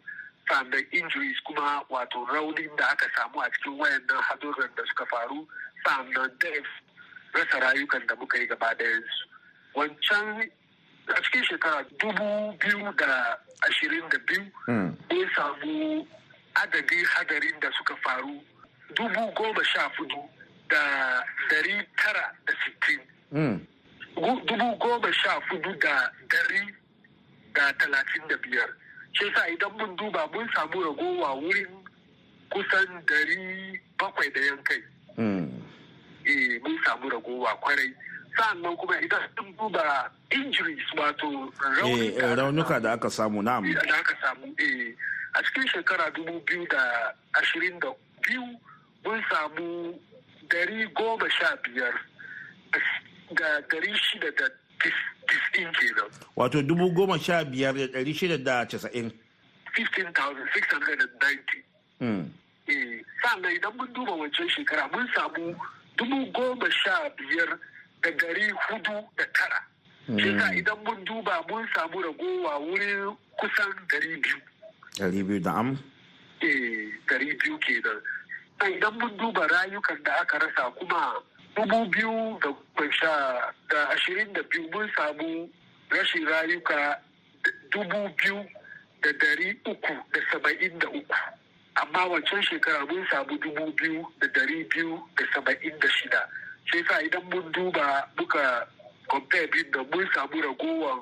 sannan 0.48 0.84
injuries 0.92 1.36
kuma 1.46 1.82
wato 1.90 2.24
raunin 2.32 2.76
da 2.76 2.88
aka 2.92 3.06
samu 3.16 3.40
a 3.44 3.50
cikin 3.50 3.78
wayannan 3.78 4.22
haduran 4.22 4.70
da 4.76 4.82
suka 4.88 5.06
faru 5.06 5.46
sannan 5.86 6.30
deaths 6.40 6.72
rasa 7.34 7.60
rayukan 7.60 8.06
da 8.06 8.14
muka 8.16 8.38
yi 8.38 8.46
gaba 8.46 8.70
su 8.78 9.28
wancan 9.74 10.48
a 11.08 11.20
cikin 11.22 11.44
shekara 11.44 11.84
dubu 11.98 12.56
biyu 12.60 12.92
da 12.96 13.36
ashirin 13.68 14.08
da 14.10 14.18
biyu 14.26 14.44
mun 15.10 15.28
samu 15.36 16.06
adadin 16.54 17.04
hadarin 17.04 17.60
da 17.60 17.70
suka 17.78 17.96
faru 18.04 18.40
dubu 18.96 19.32
goma 19.36 19.64
sha 19.64 19.90
fudu 19.96 20.22
da 20.70 20.80
dari 21.50 21.76
tara 21.98 22.32
da 22.46 22.52
sittin. 22.64 23.00
Dubu 24.16 24.76
goma 24.78 25.12
sha 25.12 25.40
fudu 25.50 25.74
da 25.80 26.10
dari 26.30 26.62
da 27.54 27.72
talatin 27.78 28.28
da 28.28 28.36
biyar. 28.36 28.70
Shi 29.12 29.26
sa 29.34 29.46
idan 29.48 29.72
mun 29.78 29.96
duba 29.96 30.26
mun 30.32 30.48
samu 30.54 30.80
ragowa 30.82 31.34
wurin 31.42 31.74
kusan 32.50 33.02
dari 33.06 33.78
bakwai 33.98 34.30
da 34.34 34.40
yankai. 34.40 34.82
Eh 35.18 35.43
mun 36.62 36.78
samu 36.84 37.08
ragowa 37.10 37.54
ƙwarai. 37.60 37.92
Sa'annan 38.36 38.76
kuma 38.76 38.98
idan 39.00 39.22
sun 39.36 39.54
duba 39.56 40.10
injuries 40.30 40.82
wato 40.96 41.52
raunuka 42.36 42.80
da 42.82 42.92
aka 42.92 43.08
samu 43.10 43.42
na'am. 43.42 43.62
Da 43.72 43.80
aka 43.98 44.14
samu 44.22 44.54
a 45.34 45.42
cikin 45.42 45.66
shekara 45.70 46.10
dubu 46.14 46.40
biyu 46.46 46.66
da 46.68 47.12
ashirin 47.38 47.78
da 47.80 47.92
biyu 48.26 48.42
mun 49.04 49.22
samu 49.30 49.94
dari 50.50 50.86
goma 50.94 51.30
sha 51.30 51.56
biyar 51.62 51.94
da 53.36 53.60
dari 53.70 53.92
shida 53.94 54.30
da 54.36 54.48
tis'in 54.80 55.70
kenan. 55.72 56.10
Wato 56.36 56.62
dubu 56.62 56.90
goma 56.92 57.18
sha 57.18 57.44
biyar 57.44 57.74
da 57.74 57.86
dari 57.86 58.12
shida 58.14 58.38
da 58.44 58.64
casa'in. 58.66 59.12
15,690 59.76 61.62
sa'an 63.22 63.40
nan 63.42 63.52
idan 63.54 63.76
mun 63.76 63.88
duba 63.94 64.12
wancan 64.12 64.48
shekara 64.50 64.88
mun 64.92 65.06
samu 65.14 65.54
dubu 65.96 66.26
goma 66.32 66.70
sha 66.70 67.10
biyar 67.18 67.58
da 68.02 68.10
gari 68.10 68.50
huɗu 68.50 69.08
da 69.16 69.24
tara. 69.32 69.60
Shi 70.18 70.58
idan 70.58 70.78
mun 70.84 71.04
duba 71.04 71.40
mun 71.48 71.66
samu 71.74 72.02
ragowa 72.02 72.58
wurin 72.60 73.16
kusan 73.40 73.72
gari 73.88 74.16
biyu. 74.22 74.36
Gari 74.98 75.22
biyu 75.22 75.40
da 75.40 75.52
am? 75.52 75.78
Eh, 76.42 76.92
gari 77.06 77.34
biyu 77.40 77.58
kenan. 77.58 77.98
Idan 78.68 78.98
mun 78.98 79.16
duba 79.16 79.46
rayukan 79.48 80.02
da 80.04 80.12
aka 80.20 80.38
rasa 80.38 80.70
kuma 80.76 81.14
dubu 81.56 81.88
biyu 81.90 82.38
da 82.42 82.90
sha 82.90 83.52
da 83.70 83.88
ashirin 83.94 84.32
da 84.32 84.42
biyu 84.42 84.68
mun 84.72 84.90
samu 84.96 85.48
rashin 85.90 86.26
rayuka 86.26 87.00
dubu 87.72 88.08
biyu 88.18 88.44
da 89.02 89.12
dari 89.12 89.56
uku 89.66 89.94
da 90.12 90.20
saba'in 90.32 90.78
da 90.78 90.88
uku. 90.88 91.16
Amma 91.76 92.06
wancan 92.08 92.42
shekara 92.42 92.86
mun 92.86 93.06
samu 93.10 93.38
dubu 93.38 93.72
biyu 93.76 94.06
da 94.20 94.26
dari 94.34 94.64
biyu 94.64 94.98
da 95.16 95.24
saba'in 95.34 95.78
da 95.80 95.88
shida. 95.88 96.22
sai 96.70 96.82
sa 96.88 96.96
idan 97.04 97.22
mun 97.30 97.44
duba 97.52 98.08
muka 98.18 98.66
compare 99.10 99.46
bin 99.52 99.66
da 99.72 99.80
mun 99.92 100.06
samu 100.14 100.40
ragowar 100.42 100.96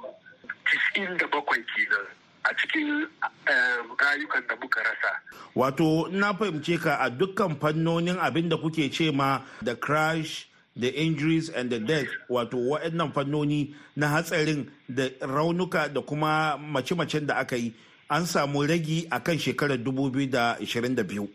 tis'in 0.66 1.16
da 1.18 1.26
bakwai 1.32 1.62
kenan 1.72 2.06
a 2.44 2.50
cikin 2.58 3.06
rayukan 4.00 4.42
da 4.48 4.54
muka 4.60 4.80
rasa. 4.82 5.12
Wato 5.54 6.08
na 6.10 6.32
fahimce 6.34 6.76
ka 6.82 6.96
a 6.98 7.10
dukkan 7.10 7.56
fannonin 7.60 8.18
abin 8.18 8.48
da 8.50 8.56
kuke 8.58 8.90
ce 8.92 9.10
ma 9.14 9.40
da 9.62 9.74
crash 9.78 10.48
the 10.76 10.88
injuries 10.90 11.48
and 11.48 11.70
the 11.70 11.78
death 11.78 12.08
wato 12.28 12.56
waɗannan 12.58 13.12
fannoni 13.14 13.74
na 13.96 14.08
hatsarin 14.08 14.66
da 14.88 15.08
raunuka 15.20 15.88
da 15.94 16.00
kuma 16.02 16.56
mace-macen 16.58 17.26
da 17.26 17.34
aka 17.44 17.56
yi 17.56 17.72
an 18.12 18.28
samu 18.28 18.60
ragi 18.68 19.08
a 19.08 19.16
kan 19.24 19.40
shekarar 19.40 19.80
2022. 19.80 21.32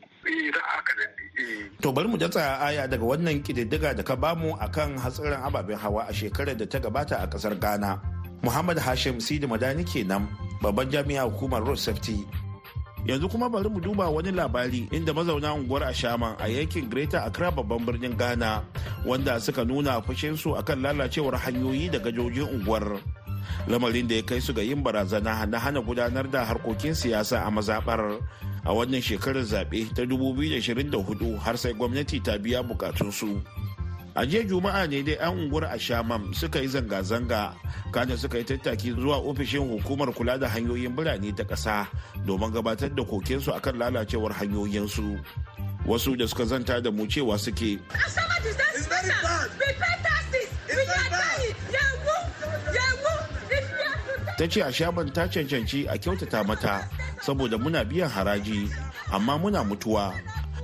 To 1.81 1.89
bari 1.93 2.05
mu 2.09 2.17
datsa 2.21 2.61
aya 2.61 2.85
daga 2.85 3.01
wannan 3.05 3.41
kididdiga 3.41 3.97
da 3.97 4.05
ka 4.05 4.13
ba 4.13 4.37
mu 4.37 4.53
akan 4.61 4.97
hatsarin 5.01 5.41
ababen 5.41 5.73
hawa 5.77 6.05
a 6.05 6.13
shekarar 6.13 6.53
da 6.53 6.65
ta 6.69 6.77
gabata 6.77 7.17
a 7.17 7.25
ƙasar 7.25 7.57
Ghana. 7.57 7.97
Muhammad 8.45 8.77
Hashim 8.77 9.17
Sidi 9.17 9.49
Madani 9.49 9.81
kenan 9.85 10.29
babban 10.61 10.85
jami'a 10.93 11.25
hukumar 11.25 11.65
Road 11.65 11.81
Safety. 11.81 12.21
Yanzu 13.09 13.25
kuma 13.29 13.49
bari 13.49 13.69
mu 13.73 13.81
duba 13.81 14.09
wani 14.13 14.29
labari 14.33 14.85
inda 14.93 15.13
mazauna 15.13 15.53
unguwar 15.57 15.89
Ashaman 15.89 16.37
a 16.37 16.45
yankin 16.49 16.89
Greater 16.89 17.17
Accra 17.25 17.49
babban 17.49 17.85
birnin 17.85 18.13
Ghana 18.17 18.61
wanda 19.05 19.39
suka 19.41 19.65
nuna 19.65 19.97
fushinsu 20.01 20.53
akan 20.57 20.81
lalacewar 20.85 21.37
hanyoyi 21.41 21.89
da 21.89 21.97
gajojin 21.97 22.45
unguwar. 22.53 23.01
Lamarin 23.67 24.07
da 24.07 24.15
ya 24.15 24.21
kai 24.23 24.39
su 24.41 24.53
ga 24.53 24.61
yin 24.61 24.83
barazana 24.83 25.45
na 25.45 25.59
hana 25.59 25.81
gudanar 25.81 26.29
da 26.31 26.45
harkokin 26.45 26.93
siyasa 26.95 27.45
a 27.45 27.49
mazaɓar. 27.51 28.19
A 28.65 28.73
wannan 28.73 29.01
shekarar 29.01 29.43
zaɓe 29.43 29.93
ta 29.95 30.03
2024 30.03 31.37
har 31.39 31.57
sai 31.57 31.73
gwamnati 31.73 32.19
ta 32.23 32.37
biya 32.37 32.63
bukatunsu. 32.63 33.41
A 34.17 34.25
jiya 34.25 34.43
juma'a 34.49 34.87
ne 34.89 35.03
dai 35.05 35.13
'yan 35.21 35.37
unguwar 35.37 35.69
ashamam 35.69 36.33
suka 36.33 36.57
yi 36.59 36.67
zanga-zanga 36.67 37.53
kana 37.93 38.17
suka 38.17 38.37
yi 38.41 38.43
tattaki 38.43 38.91
zuwa 38.97 39.17
ofishin 39.21 39.61
hukumar 39.69 40.09
kula 40.13 40.37
da 40.41 40.49
hanyoyin 40.49 40.95
birane 40.95 41.29
ta 41.37 41.43
ƙasa 41.45 41.85
domin 42.25 42.49
gabatar 42.51 42.89
da 42.95 43.03
kokensu 43.05 43.53
akan 43.53 43.77
lalacewar 43.77 44.33
hanyoyinsu. 44.33 45.21
Wasu 45.85 46.17
da 46.17 46.25
suka 46.27 46.45
zanta 46.45 46.81
da 46.81 46.89
mu 46.91 47.05
cewa 47.05 47.37
suke 47.37 47.77
ta 54.37 54.45
ce 54.47 54.61
a 54.61 54.71
shaban 54.71 55.09
ta 55.13 55.27
cancanci 55.27 55.87
a 55.89 55.97
kyautata 55.97 56.43
mata 56.45 56.87
saboda 57.21 57.57
muna 57.57 57.83
biyan 57.83 58.09
haraji 58.09 58.69
amma 59.11 59.37
muna 59.37 59.63
mutuwa. 59.63 60.13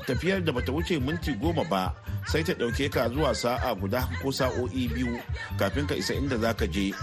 Tafiyar 0.06 0.44
da 0.44 0.52
bata 0.52 0.72
wuce 0.72 1.00
minti 1.00 1.34
goma 1.34 1.64
ba 1.70 1.94
sai 2.28 2.44
ta 2.44 2.54
ɗauke 2.54 2.90
ka 2.92 3.10
zuwa 3.10 3.34
sa'a 3.36 3.74
guda 3.76 4.06
ko 4.22 4.32
sa'o'i 4.32 4.88
biyu 4.94 5.18
kafin 5.60 5.88
ka 5.88 5.96
isa 5.96 6.14
inda 6.14 6.38
zaka 6.38 6.68
je. 6.68 6.94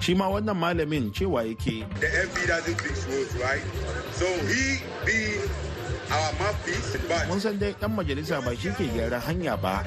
Shi 0.00 0.14
ma 0.14 0.28
wannan 0.28 0.56
malamin 0.56 1.10
cewa 1.12 1.42
yake 1.42 1.82
mun 7.28 7.40
san 7.40 7.58
dai 7.58 7.72
ɗan 7.80 7.90
majalisa 7.96 8.40
ba 8.40 8.52
shi 8.56 8.70
ke 8.76 8.84
gyaran 8.94 9.20
hanya 9.20 9.56
ba 9.56 9.82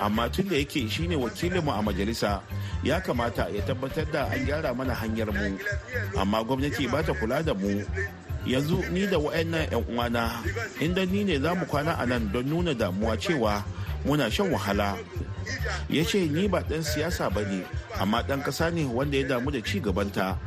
amma 0.00 0.28
tun 0.30 0.48
da 0.48 0.56
yake 0.56 0.88
shine 0.88 1.16
wakilinmu 1.16 1.70
a 1.72 1.82
majalisa 1.82 2.40
ya 2.82 3.00
kamata 3.00 3.48
ya 3.50 3.62
tabbatar 3.66 4.06
da 4.12 4.24
an 4.30 4.46
gyara 4.46 4.74
mana 4.74 4.94
hanyar 4.94 5.28
mu. 5.34 5.58
Amma 6.16 6.44
gwamnati 6.44 6.86
ba 6.90 7.02
ta 7.02 7.12
kula 7.12 7.42
da 7.42 7.54
mu. 7.54 7.82
Yanzu 8.46 8.78
ni 8.94 9.06
da 9.06 9.18
wa'annan 9.18 9.66
'yan 9.70 9.82
uwana 9.90 10.30
inda 10.80 11.02
ni 11.06 11.24
ne 11.26 11.38
za 11.42 11.54
mu 11.54 11.66
kwana 11.66 11.98
a 11.98 12.06
nan 12.06 12.30
don 12.32 12.46
nuna 12.46 12.74
damuwa 12.74 13.16
cewa 13.18 13.64
muna 14.06 14.30
shan 14.30 14.50
wahala. 14.54 14.94
Ya 15.90 16.04
ce 16.04 16.28
ni 16.30 16.46
ba 16.48 16.62
ɗan 16.62 16.82
siyasa 16.86 17.30
ba 17.30 17.42
ne 17.42 17.64
amma 17.98 18.22
ɗan 18.22 18.42
ƙasa 18.46 18.70
ne 18.70 18.84
wanda 18.86 19.18
ya 19.18 19.26
damu 19.28 19.50
da 19.50 19.60
ci 19.60 19.80
gabanta. 19.82 20.38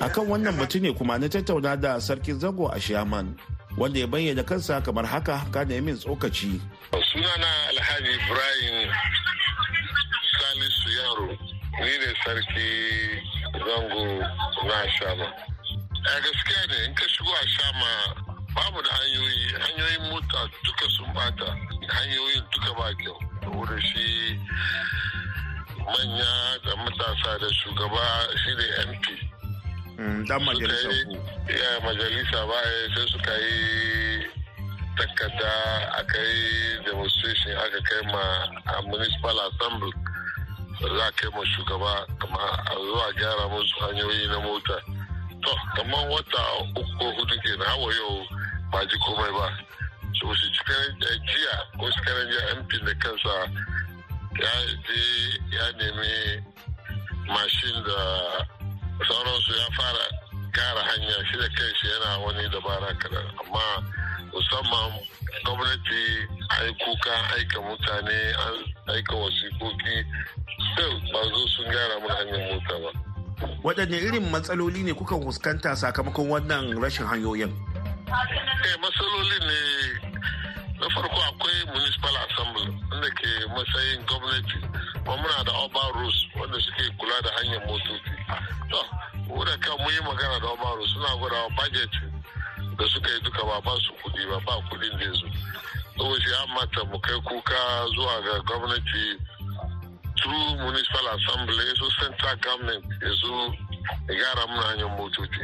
Akan 0.00 0.24
wannan 0.30 0.54
batu 0.58 0.78
ne 0.80 0.92
kuma 0.94 1.18
na 1.18 1.28
tattauna 1.28 1.76
da 1.76 1.98
sarkin 2.00 2.38
zango 2.38 2.68
a 2.70 2.78
shaman 2.80 3.34
wanda 3.76 3.98
ya 4.00 4.06
bayyana 4.06 4.42
kansa 4.42 4.80
kamar 4.80 5.06
haka 5.06 5.42
kada 5.50 5.80
min 5.82 5.96
tsokaci. 5.96 6.60
Sunana 7.12 7.50
alhaji 7.70 8.10
ibrahim 8.14 8.90
salisu 10.38 10.88
yaro 10.98 11.26
ni 11.82 11.92
ne 11.98 12.10
sarki 12.24 12.68
zango 13.66 14.04
na 14.68 14.78
shama 14.98 15.26
a 16.06 16.20
gaskiya 16.22 16.62
ne 16.70 16.76
in 16.86 16.94
ka 16.94 17.04
shigo 17.10 17.32
a 17.34 17.46
shama 17.48 17.90
babu 18.54 18.78
da 18.82 18.90
hanyoyi. 18.94 19.42
Hanyoyin 19.58 20.02
mota 20.10 20.40
duka 20.64 20.86
sun 20.96 21.10
bata 21.14 21.48
hanyoyin 21.90 22.42
duka 22.54 22.70
ba 22.78 22.86
kyau. 23.02 23.18
Saboda 23.42 23.80
shi 23.82 24.38
manya 25.86 26.58
da 26.64 26.72
matasa 26.76 27.38
da 27.40 27.48
shugaba 27.52 28.04
shi 28.42 28.52
ne 28.58 28.66
mp 28.90 29.04
dan 30.28 30.42
majalisa 30.44 30.90
ya 31.48 31.70
majalisa 31.84 32.40
ba 32.48 32.58
sai 32.94 33.06
suka 33.12 33.32
yi 33.32 34.26
takarda 34.96 35.52
aka 35.98 36.18
yi 36.18 36.84
demonstration 36.84 37.56
aka 37.58 37.78
kai 37.88 38.02
ma 38.12 38.22
a 38.66 38.82
municipal 38.82 39.38
assembly. 39.46 39.92
Za 40.80 41.10
kai 41.18 41.30
ma 41.34 41.42
shugaba 41.52 41.92
kama 42.18 42.38
a 42.38 42.74
zuwa 42.74 43.12
gyara 43.18 43.48
musu 43.48 43.74
hanyoyi 43.80 44.26
na 44.28 44.38
mota. 44.40 44.76
To 45.42 45.50
kamar 45.76 46.08
wata 46.10 46.42
uku 46.78 47.04
huɗu 47.04 47.36
ke 47.42 47.56
na 47.58 47.64
hawa 47.64 47.92
yau 47.94 48.26
ba 48.72 48.86
ji 48.86 48.96
komai 48.98 49.30
ba. 49.38 49.46
So 50.18 50.32
shi 50.34 50.46
cikin 50.54 50.98
jiya 51.00 51.54
ko 51.78 51.86
cikin 51.90 52.26
jiya 52.30 52.42
mp 52.62 52.70
da 52.86 52.94
kansa 53.02 53.34
ya 54.42 54.52
je 54.86 55.00
ya 55.56 55.64
nemi 55.78 56.42
mashin 57.26 57.76
da 57.86 58.00
sauransu 59.08 59.52
ya 59.52 59.66
fara 59.76 60.04
kara 60.52 60.82
hanya 60.90 61.16
shi 61.30 61.36
da 61.38 61.48
kai 61.56 61.72
shi 61.80 61.86
yana 61.88 62.18
wani 62.18 62.48
dabara 62.48 62.90
kadan 62.98 63.26
amma 63.42 63.66
musamman 64.32 64.92
gwamnati 65.44 66.02
ai 66.50 66.70
kuka 66.82 67.14
aika 67.36 67.60
mutane 67.60 68.18
an 68.46 68.54
aika 68.94 69.14
wasikoki 69.16 69.96
still 70.72 70.94
ba 71.12 71.20
zo 71.30 71.42
sun 71.48 71.66
gyara 71.70 71.96
mun 72.00 72.10
hanyar 72.10 72.40
mota 72.52 72.76
ba. 72.82 72.90
Waɗanne 73.64 73.96
irin 73.98 74.30
matsaloli 74.30 74.82
ne 74.82 74.92
kuka 74.94 75.16
fuskanta 75.20 75.76
sakamakon 75.76 76.28
wannan 76.30 76.74
rashin 76.82 77.06
hanyoyin? 77.06 77.50
Eh 78.66 78.76
matsaloli 78.82 79.38
ne. 79.46 79.58
Na 80.80 80.86
farko 80.94 81.18
akwai 81.22 81.58
assembly 83.22 83.46
wanda 83.46 83.46
ke 83.46 83.46
matsayin 83.54 84.06
gwamnati 84.06 84.58
kuma 85.04 85.16
muna 85.16 85.44
da 85.44 85.52
urban 85.64 85.92
rules 85.94 86.26
wanda 86.40 86.58
suke 86.60 86.90
kula 86.98 87.22
da 87.22 87.30
hanyar 87.38 87.66
motoci. 87.66 88.12
To 88.70 89.44
da 89.44 89.56
kan 89.58 89.76
mun 89.78 89.92
yi 89.92 90.00
magana 90.00 90.40
da 90.40 90.52
urban 90.52 90.76
rules 90.76 90.90
suna 90.92 91.16
gwada 91.18 91.48
budget 91.56 91.90
da 92.78 92.84
suka 92.88 93.10
yi 93.10 93.20
duka 93.22 93.44
ba 93.44 93.60
ba 93.60 93.76
su 93.80 93.92
kudi 94.02 94.26
ba 94.26 94.40
ba 94.46 94.54
kudin 94.70 94.98
da 94.98 95.14
su 95.14 95.26
saboda 95.96 96.20
shi 96.20 96.54
mata 96.54 96.84
mu 96.84 96.98
kai 97.00 97.20
kuka 97.20 97.86
zuwa 97.94 98.20
ga 98.24 98.40
gwamnati 98.46 99.18
through 100.16 100.56
municipal 100.58 101.06
assembly 101.14 101.64
so 101.78 101.88
central 102.00 102.36
government 102.36 102.84
ya 103.02 103.10
zo 103.20 103.54
ya 104.08 104.14
gyara 104.14 104.46
hanyar 104.62 104.90
motoci. 104.98 105.42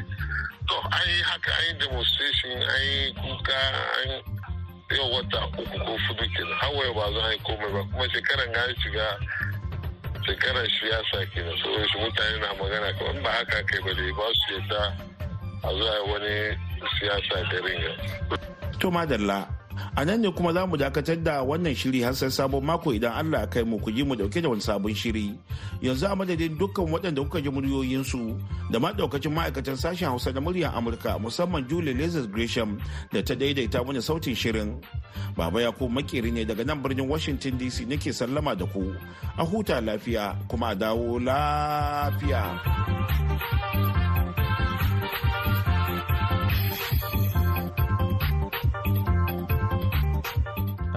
To 0.68 0.74
an 0.92 1.08
yi 1.08 1.22
haka 1.22 1.50
an 1.52 1.64
yi 1.66 1.78
demonstration 1.78 2.62
an 2.62 2.82
yi 2.82 3.12
kuka 3.14 3.58
an 4.04 4.39
yau 4.96 5.08
wata 5.14 5.38
uku 5.46 5.62
ko 5.78 5.92
fudu 6.06 6.24
kenan. 6.34 6.56
Hawaye 6.60 6.92
ba 6.94 7.04
za 7.14 7.20
a 7.26 7.30
yi 7.32 7.38
komai 7.46 7.70
ba. 7.74 7.80
Kuma 7.90 8.04
shekaran 8.10 8.50
ya 8.54 8.62
shiga 8.82 9.06
shekarar 10.26 10.66
siyasa 10.78 11.18
kenan. 11.34 11.56
Saboda 11.62 11.86
shi 11.88 11.98
mutane 11.98 12.36
na 12.40 12.48
magana 12.58 12.88
kamar 12.98 13.22
ba 13.22 13.30
haka 13.30 13.58
kai 13.68 13.80
ba 13.84 13.92
dai. 13.94 14.12
Ba 14.18 14.24
su 14.40 14.54
yadda 14.54 14.82
a 15.62 15.68
zuwa 15.68 15.94
wani 16.10 16.34
siyasa 16.98 17.36
da 17.50 17.58
ringa. 17.66 17.92
To 18.80 18.90
madalla 18.90 19.59
a 19.96 20.04
nan 20.04 20.20
ne 20.20 20.30
kuma 20.32 20.52
za 20.52 20.66
mu 20.66 20.76
dakatar 20.76 21.16
da 21.22 21.42
wannan 21.42 21.74
shiri 21.74 22.02
har 22.02 22.14
sai 22.14 22.28
sabon 22.30 22.64
mako 22.64 22.90
idan 22.92 23.12
Allah 23.12 23.46
kai 23.50 23.62
mu 23.64 23.78
ku 23.78 23.90
ji 23.90 24.02
mu 24.04 24.14
ɗauke 24.14 24.40
da 24.42 24.48
wani 24.48 24.60
sabon 24.62 24.94
shiri. 24.94 25.34
Yanzu 25.82 26.06
a 26.06 26.16
madadin 26.16 26.56
dukkan 26.58 26.86
waɗanda 26.88 27.22
kuka 27.22 27.40
ji 27.40 27.50
muryoyinsu 27.50 28.38
da 28.70 28.78
ma 28.78 28.92
daukacin 28.92 29.32
ma'aikatan 29.34 29.76
sashen 29.76 30.08
Hausa 30.08 30.32
da 30.32 30.40
muryar 30.40 30.74
Amurka 30.74 31.18
musamman 31.18 31.66
Julie 31.68 31.94
Lazarus 31.94 32.26
Gresham 32.28 32.78
da 33.12 33.22
ta 33.22 33.34
daidaita 33.34 33.84
mana 33.84 34.00
sautin 34.02 34.34
shirin. 34.34 34.80
Baba 35.36 35.60
ya 35.62 35.72
makeri 35.72 36.32
ne 36.32 36.44
daga 36.44 36.64
nan 36.64 36.82
birnin 36.82 37.08
Washington 37.08 37.58
DC 37.58 37.86
nake 37.86 38.12
sallama 38.12 38.54
da 38.56 38.66
ku. 38.66 38.94
A 39.38 39.44
huta 39.44 39.80
lafiya 39.80 40.36
kuma 40.48 40.70
a 40.70 40.74
dawo 40.76 41.18
lafiya. 41.18 42.42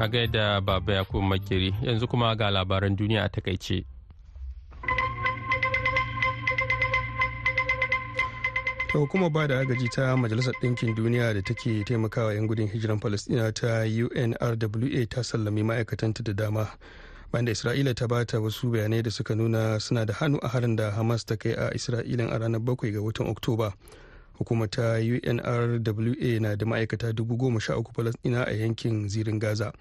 A 0.04 0.08
gaida 0.08 0.62
baba 0.62 0.94
yakubu 0.94 1.22
makiri 1.22 1.76
yanzu 1.82 2.08
kuma 2.08 2.36
ga 2.36 2.52
labaran 2.52 2.96
duniya 2.96 3.24
a 3.24 3.30
taƙaice. 3.30 3.86
Ta 8.92 9.00
hukumar 9.00 9.30
ba 9.32 9.48
da 9.48 9.60
agaji 9.60 9.90
ta 9.90 10.16
majalisar 10.18 10.54
ɗinkin 10.62 10.96
duniya 10.96 11.34
da 11.34 11.42
take 11.42 11.84
taimakawa 11.86 12.34
'yan 12.34 12.48
gudun 12.48 12.68
hijiran 12.68 13.00
palestina 13.00 13.52
ta 13.54 13.84
unrwa 13.88 15.08
ta 15.10 15.24
sallami 15.24 15.64
ma'aikatanta 15.64 16.24
da 16.24 16.34
dama 16.34 16.68
bayan 17.32 17.46
da 17.46 17.52
isra'ila 17.52 17.96
ta 17.96 18.08
bata 18.08 18.40
wasu 18.42 18.72
bayanai 18.72 19.02
da 19.04 19.10
suka 19.12 19.36
nuna 19.36 19.80
suna 19.80 20.06
da 20.06 20.14
hannu 20.14 20.38
a 20.44 20.48
harin 20.50 20.76
da 20.76 20.92
hamas 20.92 21.24
ta 21.26 21.36
kai 21.36 21.54
a 21.56 21.72
isra'ilan 21.74 22.28
a 22.30 22.38
ranar 22.40 22.60
7 22.62 22.92
ga 22.92 23.00
watan 23.02 23.28
oktoba. 23.32 23.74
Hukumar 24.44 24.68
ta 24.70 25.00
unrwa 25.00 26.40
na 26.42 26.56
da 26.56 26.66
ma'aikata 26.66 27.14
dubu 27.16 27.38
goma 27.38 27.60
sha 27.60 27.78
uku 27.78 27.92
falasɗina 27.96 28.44
a 28.48 28.52
yankin 28.52 29.08
zirin 29.10 29.40
gaza. 29.40 29.72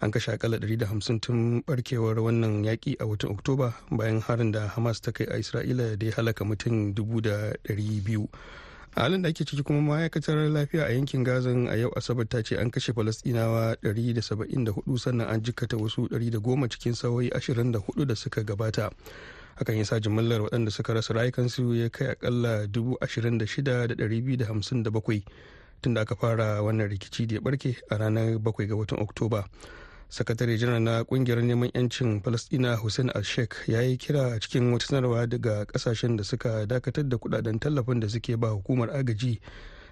An 0.00 0.10
kashe 0.10 0.32
akalla 0.32 0.56
150 0.56 1.20
tun 1.20 1.62
barkewar 1.66 2.16
wannan 2.16 2.64
yaƙi 2.64 2.96
a 3.00 3.04
watan 3.06 3.30
oktoba 3.36 3.74
bayan 3.90 4.20
harin 4.20 4.52
da 4.52 4.68
hamas 4.68 5.00
ta 5.02 5.10
kai 5.12 5.24
a 5.26 5.36
isra'ila 5.38 5.98
da 5.98 6.06
ya 6.06 6.12
halaka 6.16 6.44
mutum 6.44 6.94
dubu 6.94 7.20
da 7.20 7.52
biyu. 8.02 8.28
A 8.96 9.02
halin 9.02 9.22
da 9.22 9.28
ake 9.28 9.44
ciki 9.44 9.62
kuma 9.62 9.80
ma'aikatar 9.82 10.48
lafiya 10.48 10.86
a 10.86 10.92
yankin 10.94 11.24
gazan 11.24 11.68
a 11.68 11.76
yau 11.76 11.90
asabar 11.96 12.28
ta 12.28 12.42
ce 12.42 12.56
an 12.56 12.70
kashe 12.70 12.92
falasɗinawa 12.94 13.76
174 13.82 14.98
sannan 14.98 15.28
an 15.28 15.42
jikkata 15.42 15.76
wasu 15.76 16.08
110 16.10 16.68
cikin 16.70 16.94
sauyi 16.94 17.28
24 17.30 18.06
da 18.06 18.14
suka 18.14 18.42
gabata. 18.44 18.90
Hakan 19.58 19.76
ya 19.78 19.84
sa 19.84 19.98
jimillar 20.00 20.40
waɗanda 20.42 20.70
suka 20.70 20.94
rasa 20.94 21.14
rayukansu 21.14 21.74
ya 21.74 21.88
kai 21.90 22.08
akalla 22.14 22.66
26,257 22.66 25.22
tun 25.82 25.94
da 25.94 26.00
aka 26.02 26.14
fara 26.16 26.62
wannan 26.62 26.88
rikici 26.90 27.26
da 27.26 27.34
ya 27.34 27.40
barke 27.40 27.76
a 27.90 27.96
ranar 27.98 28.38
7 28.38 28.66
ga 28.66 28.74
watan 28.76 28.98
oktoba. 29.02 29.44
Sakatare 30.10 30.56
janar 30.58 30.80
na 30.80 31.04
ƙungiyar 31.04 31.42
neman 31.44 31.70
yancin 31.74 32.20
palestina 32.24 32.76
hussein 32.76 33.10
al-sheikh 33.14 33.68
ya 33.68 33.80
yi 33.84 33.96
kira 34.00 34.40
cikin 34.40 34.72
wata 34.72 34.86
sanarwa 34.86 35.26
daga 35.28 35.64
ƙasashen 35.68 36.16
da 36.16 36.24
suka 36.24 36.64
dakatar 36.66 37.04
da 37.08 37.16
kuɗaɗen 37.16 37.58
tallafin 37.60 38.00
da 38.00 38.08
suke 38.08 38.36
ba 38.40 38.48
hukumar 38.56 38.88
agaji 38.90 39.38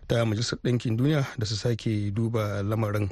ta 0.09 0.25
majalisar 0.25 0.59
ɗinkin 0.65 0.97
duniya 0.97 1.27
da 1.39 1.45
su 1.47 1.55
sake 1.57 2.11
duba 2.15 2.63
lamarin. 2.65 3.11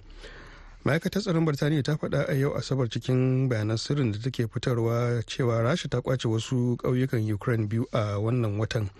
Ma'aikatar 0.85 1.23
tsaron 1.23 1.45
birtaniya 1.47 1.83
ta 1.83 1.97
faɗa 1.97 2.29
a 2.29 2.35
yau 2.35 2.53
asabar 2.57 2.89
cikin 2.89 3.49
bayanan 3.49 3.77
sirrin 3.77 4.13
da 4.13 4.19
take 4.19 4.47
fitarwa 4.49 5.23
cewa 5.27 5.63
rasha 5.63 5.89
ta 5.89 6.01
ƙwace 6.01 6.29
wasu 6.29 6.77
ƙauyukan 6.77 7.25
ukraine 7.33 7.67
biyu 7.67 7.87
a 7.93 8.19
wannan 8.21 8.59
watan. 8.59 8.91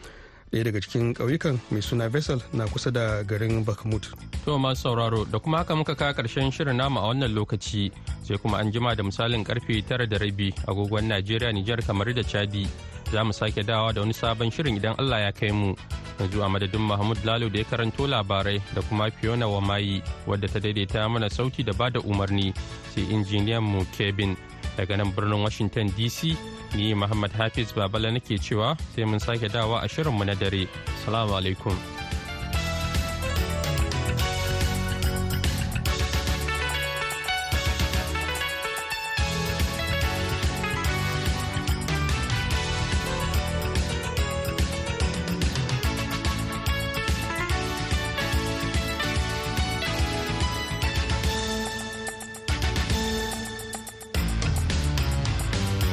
Ɗaya 0.55 0.65
daga 0.71 0.81
cikin 0.81 1.11
ƙauyukan 1.19 1.59
mai 1.75 1.83
suna 1.83 2.07
vessel 2.09 2.39
na 2.55 2.65
kusa 2.71 2.91
da 2.95 3.23
garin 3.27 3.65
bakhmut. 3.67 4.07
To 4.47 4.55
masu 4.59 4.83
sauraro 4.87 5.25
da 5.27 5.39
kuma 5.43 5.59
haka 5.59 5.75
muka 5.75 5.95
kawo 5.99 6.15
ƙarshen 6.15 6.53
shirin 6.55 6.77
namu 6.79 7.01
a 7.03 7.11
wannan 7.11 7.35
lokaci 7.35 7.91
sai 8.23 8.39
kuma 8.39 8.59
an 8.63 8.71
jima 8.71 8.95
da 8.95 9.03
misalin 9.03 9.43
ƙarfe 9.45 9.83
tara 9.83 10.07
da 10.07 10.17
rabi 10.17 10.55
agogon 10.71 11.11
najeriya 11.11 11.51
nijar 11.51 11.83
kamar 11.85 12.15
da 12.15 12.23
chadi. 12.23 12.69
Za 13.11 13.25
mu 13.25 13.33
sake 13.33 13.67
dawa 13.67 13.93
da 13.93 14.01
wani 14.01 14.13
sabon 14.15 14.51
shirin 14.55 14.79
idan 14.79 14.95
allah 14.99 15.19
ya 15.27 15.33
kai 15.33 15.51
mu. 15.51 15.75
Yanzu 16.23 16.39
a 16.39 16.49
madadin 16.49 16.81
mahmud 16.87 17.19
lalo 17.25 17.49
da 17.51 17.59
ya 17.59 17.65
karanto 17.65 18.07
labarai 18.07 18.63
da 18.75 18.81
kuma 18.83 19.11
fiona 19.11 19.47
wamayi 19.51 20.03
wadda 20.27 20.47
ta 20.47 20.61
daidaita 20.63 21.11
mana 21.11 21.27
sauti 21.31 21.65
da 21.67 21.73
ba 21.73 21.91
da 21.91 21.99
umarni 22.01 22.55
sai 22.95 23.03
injiniyan 23.11 23.59
mu 23.63 23.83
kevin. 23.99 24.37
Daga 24.77 24.97
nan 24.97 25.13
birnin 25.17 25.43
washington 25.43 25.91
dc 25.99 26.37
ni 26.75 26.95
muhammad 26.95 27.33
hafiz 27.33 27.73
babala 27.75 28.11
nake 28.11 28.39
cewa 28.39 28.77
sai 28.95 29.05
mun 29.05 29.19
sake 29.19 29.49
dawa 29.49 29.81
a 29.85 29.89
shirinmu 29.89 30.25
na 30.27 30.35
dare. 30.35 30.67
Salamu 31.05 31.37
alaikum. 31.37 32.04